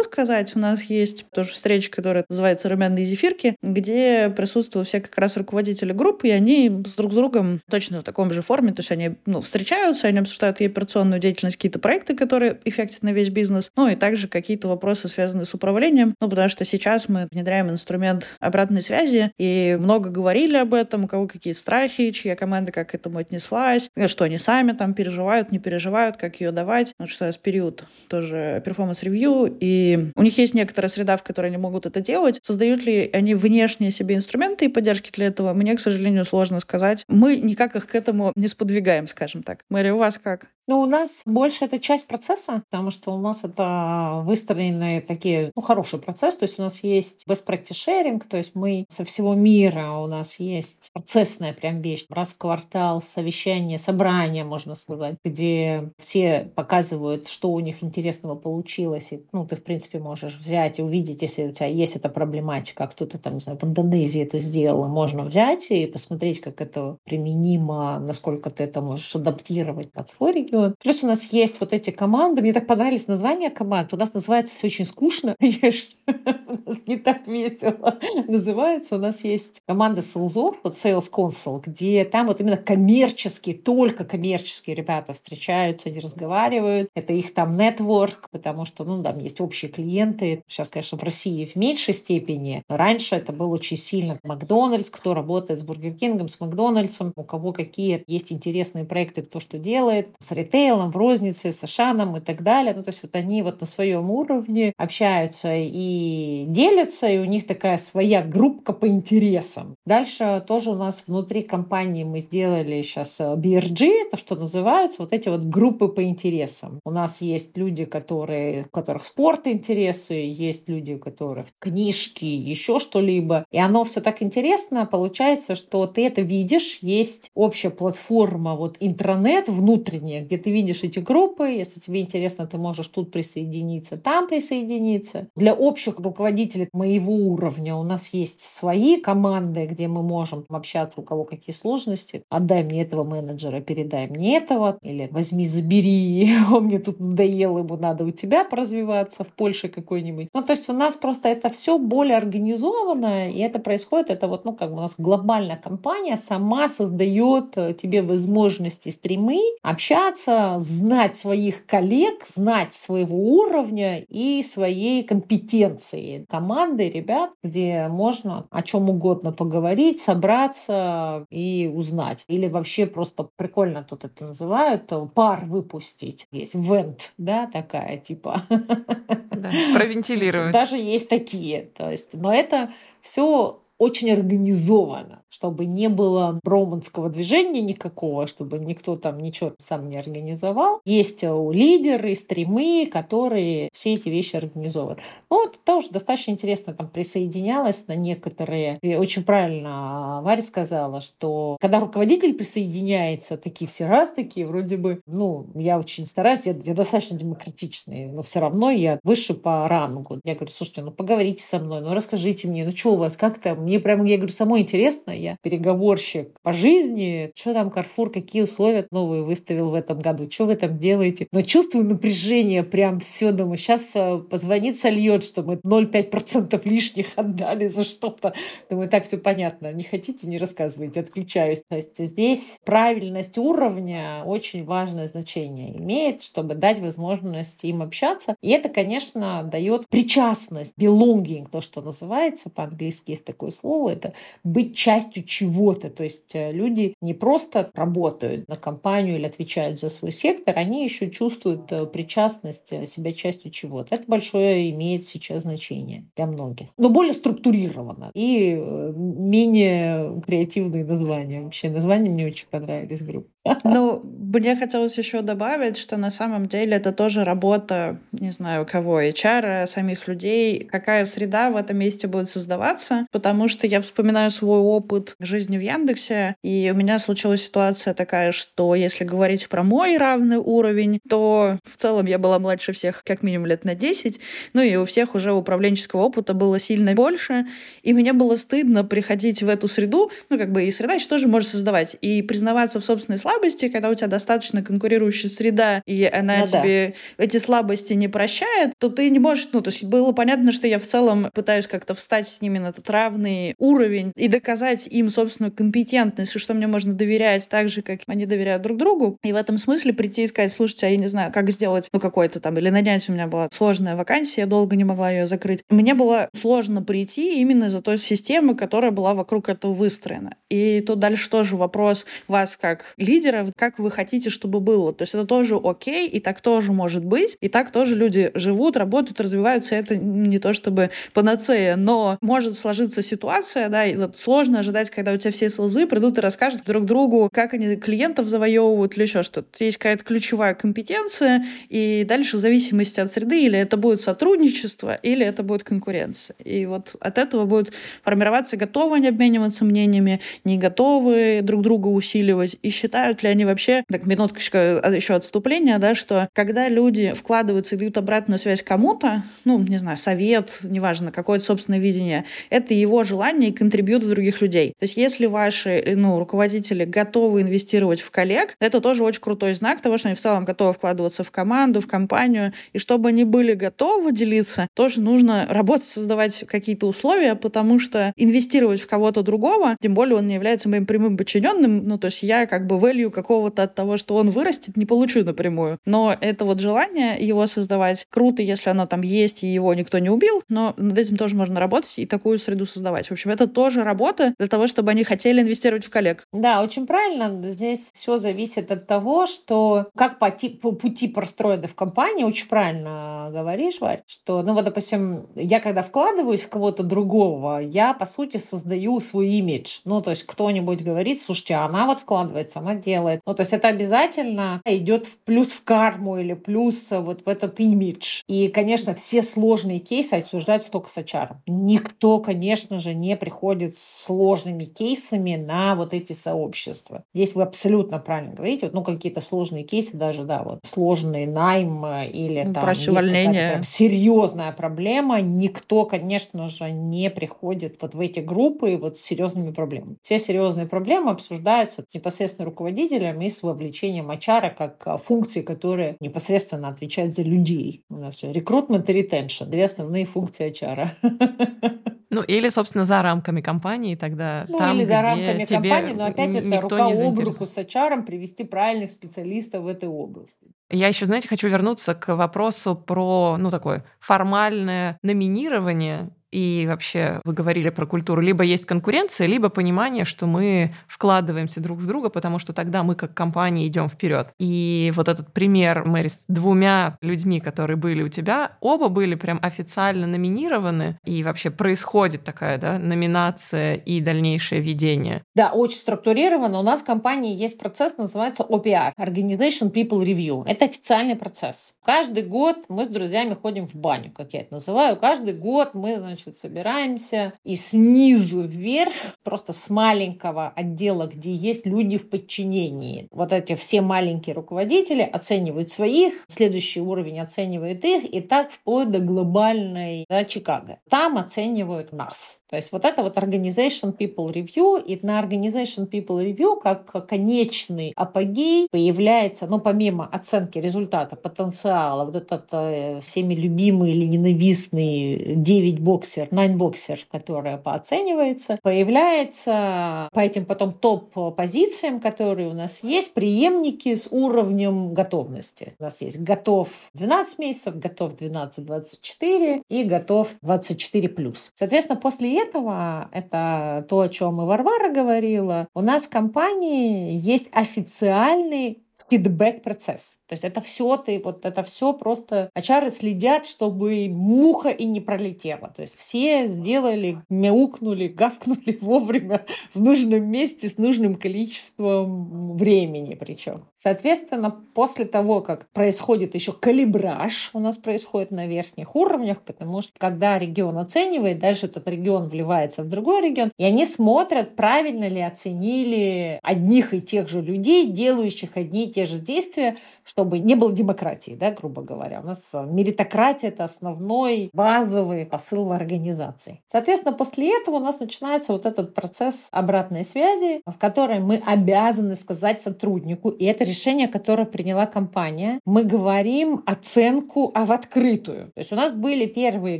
[0.04, 0.56] сказать.
[0.56, 5.94] У нас есть тоже встреча, которая называется «Румяные зефирки», где присутствуют все как раз руководители
[5.94, 9.16] группы, и они с друг с другом точно в таком же форме, то есть они
[9.26, 13.88] ну, встречаются, они обсуждают и операционную деятельность, какие-то проекты, которые эффектят на весь бизнес, ну
[13.88, 18.82] и также какие-то вопросы, связанные с управлением, ну потому что сейчас мы внедряем инструмент обратной
[18.82, 23.20] связи, и много говорили об этом, у кого какие страхи, чья команда как к этому
[23.20, 27.38] отнеслась, что они сами там переживают, не переживают, как ее давать, ну что раз в
[27.38, 32.02] период тоже performance review, и у них есть некоторая среда, в которой они могут это
[32.02, 32.40] делать.
[32.44, 37.06] Создают ли они внешние себе инструменты и поддержки для этого, мне, к сожалению, сложно сказать.
[37.08, 39.66] Мы никак их к этому этому не сподвигаем, скажем так.
[39.70, 40.48] Мэри, у вас как?
[40.68, 45.62] Ну, у нас больше это часть процесса, потому что у нас это выстроенные такие, ну,
[45.62, 46.36] хороший процесс.
[46.36, 50.08] То есть у нас есть best practice sharing, то есть мы со всего мира, у
[50.08, 52.06] нас есть процессная прям вещь.
[52.10, 59.08] Раз в квартал совещание, собрание, можно сказать, где все показывают, что у них интересного получилось.
[59.12, 62.86] И, ну, ты, в принципе, можешь взять и увидеть, если у тебя есть эта проблематика,
[62.88, 68.00] кто-то там, не знаю, в Индонезии это сделал, можно взять и посмотреть, как это применимо,
[68.00, 70.76] насколько ты это можешь адаптировать под свой регион.
[70.82, 72.42] Плюс у нас есть вот эти команды.
[72.42, 73.94] Мне так понравились названия команд.
[73.94, 75.36] У нас называется все очень скучно.
[75.42, 77.98] У нас не так весело
[78.28, 78.96] называется.
[78.96, 84.04] У нас есть команда sales ов, вот Sales Council, где там вот именно коммерческие, только
[84.04, 86.90] коммерческие ребята встречаются, они разговаривают.
[86.96, 90.44] Это их там нетворк, потому что, ну, там есть общие клиенты.
[90.48, 92.64] Сейчас, конечно, в России в меньшей степени.
[92.70, 94.20] Но раньше это было очень сильно.
[94.24, 99.40] Макдональдс, кто работает с Бургер Кингом, с Макдональдсом, у кого какие есть интересные проекты, кто
[99.40, 100.10] что делает.
[100.20, 102.74] С ритейлом, в рознице, с Ашаном и так далее.
[102.76, 107.48] Ну, то есть вот они вот на своем уровне общаются и делятся, и у них
[107.48, 109.76] такая своя группка по интересам.
[109.86, 115.14] Дальше тоже у нас внутри компании мы сделали сейчас э, BRG, это что называется, вот
[115.14, 116.80] эти вот группы по интересам.
[116.86, 122.80] У нас есть люди, которые, у которых спорт интересы, есть люди, у которых книжки, еще
[122.80, 123.46] что-либо.
[123.52, 129.48] И оно все так интересно, получается, что ты это видишь, есть общая платформа вот интранет
[129.48, 135.28] внутренняя, где ты видишь эти группы, если тебе интересно, ты можешь тут присоединиться, там присоединиться.
[135.36, 141.04] Для общих руководителей моего уровня у нас есть свои команды, где мы можем общаться, у
[141.04, 142.24] кого какие сложности.
[142.30, 147.76] Отдай мне этого менеджера, передай мне этого, или возьми, забери, он мне тут надоел, ему
[147.76, 150.30] надо у тебя поразвиваться в Польше какой-нибудь.
[150.34, 154.46] Ну, то есть у нас просто это все более организовано, и это происходит, это вот,
[154.46, 161.16] ну, как бы у нас глобальная компания сама создает э, тебе возможности стримы, общаться, знать
[161.16, 169.32] своих коллег, знать своего уровня и своей компетенции команды ребят, где можно о чем угодно
[169.32, 172.26] поговорить, собраться и узнать.
[172.28, 176.28] Или вообще просто прикольно тут это называют, э, пар выпустить.
[176.32, 178.42] Есть вент, да, такая типа.
[178.50, 180.54] Да, провентилировать.
[180.54, 181.72] Даже есть такие.
[181.76, 182.70] То есть, но это
[183.02, 189.98] все очень организовано, чтобы не было броманского движения никакого, чтобы никто там ничего сам не
[189.98, 190.82] организовал.
[190.86, 195.00] Есть э, лидеры, стримы, которые все эти вещи организовывают.
[195.32, 198.78] Ну, вот тоже достаточно интересно там присоединялась на некоторые.
[198.84, 205.02] И очень правильно Варя сказала, что когда руководитель присоединяется, такие все раз такие, вроде бы,
[205.08, 210.20] ну, я очень стараюсь, я, я достаточно демократичный, но все равно я выше по рангу.
[210.24, 213.40] Я говорю, слушайте, ну поговорите со мной, ну расскажите мне, ну что у вас, как
[213.40, 218.42] там, мне прям, я говорю, самой интересно, я переговорщик по жизни, что там Карфур, какие
[218.42, 221.28] условия новые выставил в этом году, что вы там делаете.
[221.32, 227.68] Но чувствую напряжение прям все, думаю, сейчас э, позвонит, сольет, что мы 0,5% лишних отдали
[227.68, 228.34] за что-то.
[228.70, 231.64] Думаю, так все понятно, не хотите, не рассказывайте, отключаюсь.
[231.70, 238.36] То есть здесь правильность уровня очень важное значение имеет, чтобы дать возможность им общаться.
[238.42, 244.76] И это, конечно, дает причастность, belonging, то, что называется, по-английски есть такое слово, это быть
[244.76, 245.90] частью чего-то.
[245.90, 250.84] То есть э, люди не просто работают на компанию или отвечают за свой сектор, они
[250.84, 253.96] еще чувствуют э, причастность э, себя частью чего-то.
[253.96, 256.68] Это большое имеет сейчас значение для многих.
[256.78, 261.42] Но более структурировано и менее креативные названия.
[261.42, 263.30] Вообще названия мне очень понравились группы.
[263.64, 269.02] Ну, мне хотелось еще добавить, что на самом деле это тоже работа, не знаю, кого,
[269.02, 274.60] HR, самих людей, какая среда в этом месте будет создаваться, потому что я вспоминаю свой
[274.60, 279.98] опыт жизни в Яндексе, и у меня случилась ситуация такая, что если говорить про мой
[279.98, 284.20] равный уровень, то в целом я была младше всех как минимум лет на 10,
[284.54, 287.46] ну и у всех уже управленческого опыта было сильно больше,
[287.82, 291.28] и мне было стыдно приходить в эту среду, ну как бы и среда еще тоже
[291.28, 296.10] может создавать, и признаваться в собственной слабости, слабости, когда у тебя достаточно конкурирующая среда, и
[296.12, 297.24] она ну, тебе да.
[297.24, 299.50] эти слабости не прощает, то ты не можешь...
[299.54, 302.68] Ну, то есть было понятно, что я в целом пытаюсь как-то встать с ними на
[302.68, 307.82] этот равный уровень и доказать им собственную компетентность, и что мне можно доверять так же,
[307.82, 309.18] как они доверяют друг другу.
[309.24, 312.00] И в этом смысле прийти и сказать, слушайте, а я не знаю, как сделать, ну,
[312.00, 315.62] какой-то там, или нанять у меня была сложная вакансия, я долго не могла ее закрыть.
[315.70, 320.36] Мне было сложно прийти именно из-за той системы, которая была вокруг этого выстроена.
[320.50, 324.94] И тут дальше тоже вопрос вас как лидера, лидера, как вы хотите, чтобы было.
[324.94, 328.78] То есть это тоже окей, и так тоже может быть, и так тоже люди живут,
[328.78, 329.76] работают, развиваются.
[329.76, 335.14] Это не то чтобы панацея, но может сложиться ситуация, да, и вот сложно ожидать, когда
[335.14, 339.24] у тебя все СЛЗ придут и расскажут друг другу, как они клиентов завоевывают или еще
[339.24, 339.64] что-то.
[339.64, 345.26] Есть какая-то ключевая компетенция, и дальше в зависимости от среды или это будет сотрудничество, или
[345.26, 346.36] это будет конкуренция.
[346.44, 352.58] И вот от этого будет формироваться, готовы они обмениваться мнениями, не готовы друг друга усиливать,
[352.62, 357.76] и считаю, понимают ли они вообще, так, минуточка еще отступления, да, что когда люди вкладываются
[357.76, 363.04] и дают обратную связь кому-то, ну, не знаю, совет, неважно, какое-то собственное видение, это его
[363.04, 364.70] желание и контрибьют в других людей.
[364.80, 369.82] То есть если ваши, ну, руководители готовы инвестировать в коллег, это тоже очень крутой знак
[369.82, 373.54] того, что они в целом готовы вкладываться в команду, в компанию, и чтобы они были
[373.54, 379.94] готовы делиться, тоже нужно работать, создавать какие-то условия, потому что инвестировать в кого-то другого, тем
[379.94, 383.12] более он не является моим прямым подчиненным, ну, то есть я как бы value value
[383.12, 385.78] какого-то от того, что он вырастет, не получу напрямую.
[385.86, 390.10] Но это вот желание его создавать круто, если оно там есть, и его никто не
[390.10, 393.08] убил, но над этим тоже можно работать и такую среду создавать.
[393.08, 396.26] В общем, это тоже работа для того, чтобы они хотели инвестировать в коллег.
[396.34, 397.50] Да, очень правильно.
[397.50, 400.32] Здесь все зависит от того, что как по,
[400.62, 405.84] по пути простроены в компании, очень правильно говоришь, Варь, что, ну вот, допустим, я когда
[405.84, 409.80] вкладываюсь в кого-то другого, я, по сути, создаю свой имидж.
[409.86, 413.22] Ну, то есть кто-нибудь говорит, слушайте, она вот вкладывается, она делает делает.
[413.26, 417.60] Ну, то есть это обязательно идет в плюс в карму или плюс вот в этот
[417.60, 418.22] имидж.
[418.28, 421.36] И, конечно, все сложные кейсы обсуждаются только с HR.
[421.48, 427.04] Никто, конечно же, не приходит с сложными кейсами на вот эти сообщества.
[427.14, 428.66] Здесь вы абсолютно правильно говорите.
[428.66, 433.62] Вот, ну, какие-то сложные кейсы, даже, да, вот сложный найм или ну, там увольнение.
[433.64, 435.22] серьезная проблема.
[435.22, 439.96] Никто, конечно же, не приходит вот в эти группы вот с серьезными проблемами.
[440.02, 447.16] Все серьезные проблемы обсуждаются непосредственно руководителем и с вовлечением HR как функции, которые непосредственно отвечают
[447.16, 447.84] за людей.
[447.90, 450.90] У нас же рекрутмент и ретеншн, две основные функции HR.
[452.14, 454.46] Ну, или, собственно, за рамками компании тогда.
[454.50, 458.44] Ну, там, или за рамками компании, но опять это рука об руку с HR привести
[458.44, 460.48] правильных специалистов в этой области.
[460.70, 467.34] Я еще, знаете, хочу вернуться к вопросу про, ну, такое формальное номинирование и вообще вы
[467.34, 472.40] говорили про культуру, либо есть конкуренция, либо понимание, что мы вкладываемся друг в друга, потому
[472.40, 474.30] что тогда мы как компания идем вперед.
[474.40, 479.40] И вот этот пример, Мэри, с двумя людьми, которые были у тебя, оба были прям
[479.42, 485.24] официально номинированы, и вообще происходит такая да, номинация и дальнейшее ведение.
[485.36, 486.60] Да, очень структурировано.
[486.60, 490.44] У нас в компании есть процесс, называется OPR, Organization People Review.
[490.46, 491.74] Это официальный процесс.
[491.84, 494.96] Каждый год мы с друзьями ходим в баню, как я это называю.
[494.98, 498.94] Каждый год мы, значит, значит, собираемся и снизу вверх,
[499.24, 503.08] просто с маленького отдела, где есть люди в подчинении.
[503.12, 509.00] Вот эти все маленькие руководители оценивают своих, следующий уровень оценивает их, и так вплоть до
[509.00, 510.80] глобальной да, Чикаго.
[510.90, 512.42] Там оценивают нас.
[512.52, 517.94] То есть вот это вот Organization People Review, и на Organization People Review как конечный
[517.96, 525.80] апогей появляется, ну, помимо оценки результата, потенциала, вот этот э, всеми любимый или ненавистный 9
[525.80, 533.96] боксер, 9 боксер, которая пооценивается, появляется по этим потом топ-позициям, которые у нас есть, преемники
[533.96, 535.76] с уровнем готовности.
[535.80, 541.36] У нас есть готов 12 месяцев, готов 12-24 и готов 24+.
[541.56, 547.50] Соответственно, после этого, это то, о чем и Варвара говорила, у нас в компании есть
[547.52, 550.18] официальный фидбэк-процесс.
[550.28, 555.02] То есть это все ты, вот это все просто HR следят, чтобы муха и не
[555.02, 555.70] пролетела.
[555.76, 563.66] То есть все сделали, мяукнули, гавкнули вовремя в нужном месте с нужным количеством времени причем.
[563.82, 569.94] Соответственно, после того, как происходит еще калибраж, у нас происходит на верхних уровнях, потому что
[569.98, 575.20] когда регион оценивает, дальше этот регион вливается в другой регион, и они смотрят, правильно ли
[575.20, 580.72] оценили одних и тех же людей, делающих одни и те же действия, чтобы не было
[580.72, 582.22] демократии, да, грубо говоря.
[582.22, 586.62] У нас э, меритократия– это основной базовый посыл в организации.
[586.72, 592.16] Соответственно, после этого у нас начинается вот этот процесс обратной связи, в которой мы обязаны
[592.16, 598.52] сказать сотруднику, и это решение, которое приняла компания, мы говорим оценку а в открытую.
[598.54, 599.80] То есть у нас были первые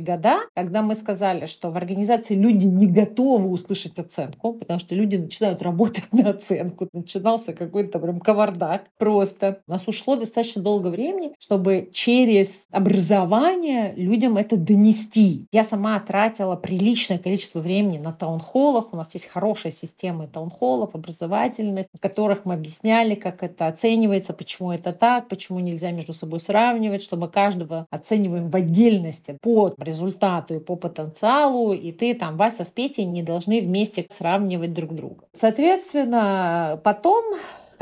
[0.00, 5.16] года, когда мы сказали, что в организации люди не готовы услышать оценку, потому что люди
[5.16, 6.88] начинают работать на оценку.
[6.92, 9.60] Начинался какой-то прям кавардак просто.
[9.66, 15.46] У нас ушло достаточно долго времени, чтобы через образование людям это донести.
[15.52, 18.92] Я сама тратила приличное количество времени на таунхоллах.
[18.92, 24.70] У нас есть хорошая система таунхоллов образовательных, в которых мы объясняли, как это оценивается, почему
[24.70, 30.54] это так, почему нельзя между собой сравнивать, что мы каждого оцениваем в отдельности по результату
[30.54, 35.24] и по потенциалу, и ты там, Вася с Петей не должны вместе сравнивать друг друга.
[35.34, 37.24] Соответственно, потом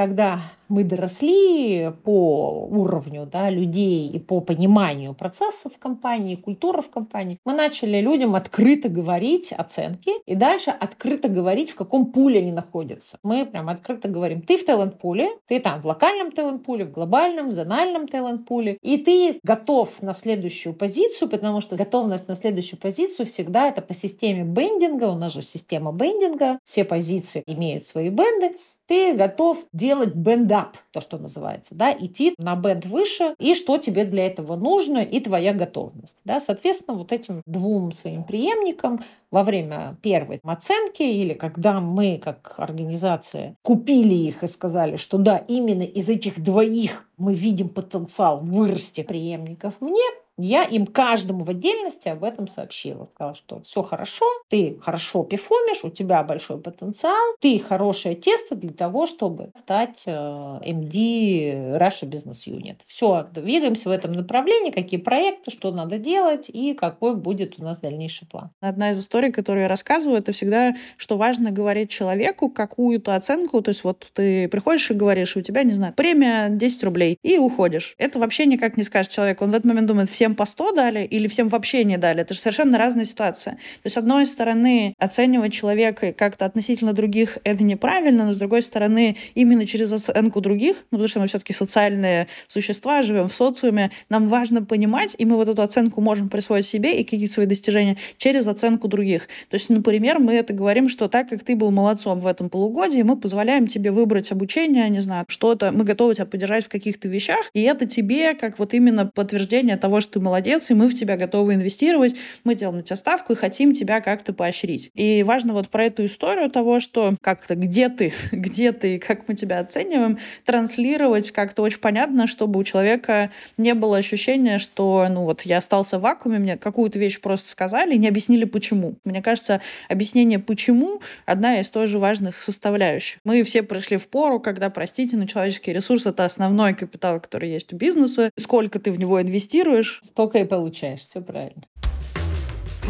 [0.00, 0.40] когда
[0.70, 7.36] мы доросли по уровню да, людей и по пониманию процессов в компании, культуры в компании,
[7.44, 13.18] мы начали людям открыто говорить оценки и дальше открыто говорить, в каком пуле они находятся.
[13.22, 18.08] Мы прям открыто говорим, ты в талант-пуле, ты там в локальном талант-пуле, в глобальном, зональном
[18.08, 23.82] талант-пуле, и ты готов на следующую позицию, потому что готовность на следующую позицию всегда это
[23.82, 28.56] по системе бендинга, у нас же система бендинга, все позиции имеют свои бенды,
[28.90, 34.04] ты готов делать бендап, то, что называется, да, идти на бенд выше, и что тебе
[34.04, 36.20] для этого нужно, и твоя готовность.
[36.24, 36.40] Да.
[36.40, 38.98] Соответственно, вот этим двум своим преемникам
[39.30, 45.36] во время первой оценки или когда мы, как организация, купили их и сказали, что да,
[45.36, 50.02] именно из этих двоих мы видим потенциал вырасти преемников мне,
[50.42, 53.04] Я им каждому в отдельности об этом сообщила.
[53.04, 58.70] Сказала, что все хорошо, ты хорошо пифомишь, у тебя большой потенциал, ты хорошее тесто для
[58.70, 62.80] того, чтобы стать MD Russia Business Unit.
[62.86, 67.78] Все, двигаемся в этом направлении, какие проекты, что надо делать и какой будет у нас
[67.78, 68.50] дальнейший план.
[68.60, 73.62] Одна из историй, которую я рассказываю, это всегда, что важно говорить человеку какую-то оценку.
[73.62, 77.38] То есть вот ты приходишь и говоришь, у тебя, не знаю, премия 10 рублей, и
[77.38, 77.94] уходишь.
[77.98, 79.42] Это вообще никак не скажет человек.
[79.42, 82.22] Он в этот момент думает, всем по 100 дали или всем вообще не дали.
[82.22, 83.54] Это же совершенно разная ситуация.
[83.54, 88.62] То есть, с одной стороны, оценивать человека как-то относительно других— это неправильно, но с другой
[88.62, 93.90] стороны, именно через оценку других, ну, потому что мы все-таки социальные существа, живем в социуме,
[94.08, 97.96] нам важно понимать, и мы вот эту оценку можем присвоить себе и какие-то свои достижения
[98.18, 99.28] через оценку других.
[99.48, 103.02] То есть, например, мы это говорим, что так как ты был молодцом в этом полугодии,
[103.02, 107.50] мы позволяем тебе выбрать обучение, не знаю, что-то, мы готовы тебя поддержать в каких-то вещах,
[107.54, 111.16] и это тебе как вот именно подтверждение того, что ты молодец, и мы в тебя
[111.16, 114.90] готовы инвестировать, мы делаем на тебя ставку и хотим тебя как-то поощрить.
[114.94, 119.34] И важно вот про эту историю того, что как-то где ты, где ты как мы
[119.34, 125.42] тебя оцениваем, транслировать как-то очень понятно, чтобы у человека не было ощущения, что, ну вот,
[125.42, 128.96] я остался в вакууме, мне какую-то вещь просто сказали не объяснили, почему.
[129.04, 133.20] Мне кажется, объяснение «почему»— одна из тоже важных составляющих.
[133.24, 137.72] Мы все пришли в пору, когда, простите, но человеческий ресурс— это основной капитал, который есть
[137.72, 138.30] у бизнеса.
[138.36, 139.99] Сколько ты в него инвестируешь?
[140.00, 141.00] Столько и получаешь.
[141.00, 141.62] Все правильно.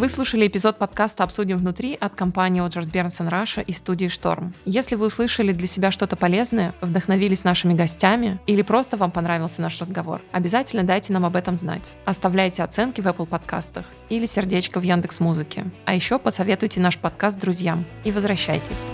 [0.01, 4.55] Вы слушали эпизод подкаста «Обсудим внутри» от компании Оджерс Бернсон Раша и студии «Шторм».
[4.65, 9.79] Если вы услышали для себя что-то полезное, вдохновились нашими гостями или просто вам понравился наш
[9.79, 11.99] разговор, обязательно дайте нам об этом знать.
[12.07, 15.67] Оставляйте оценки в Apple подкастах или сердечко в Яндекс Музыке.
[15.85, 18.87] А еще посоветуйте наш подкаст друзьям и возвращайтесь.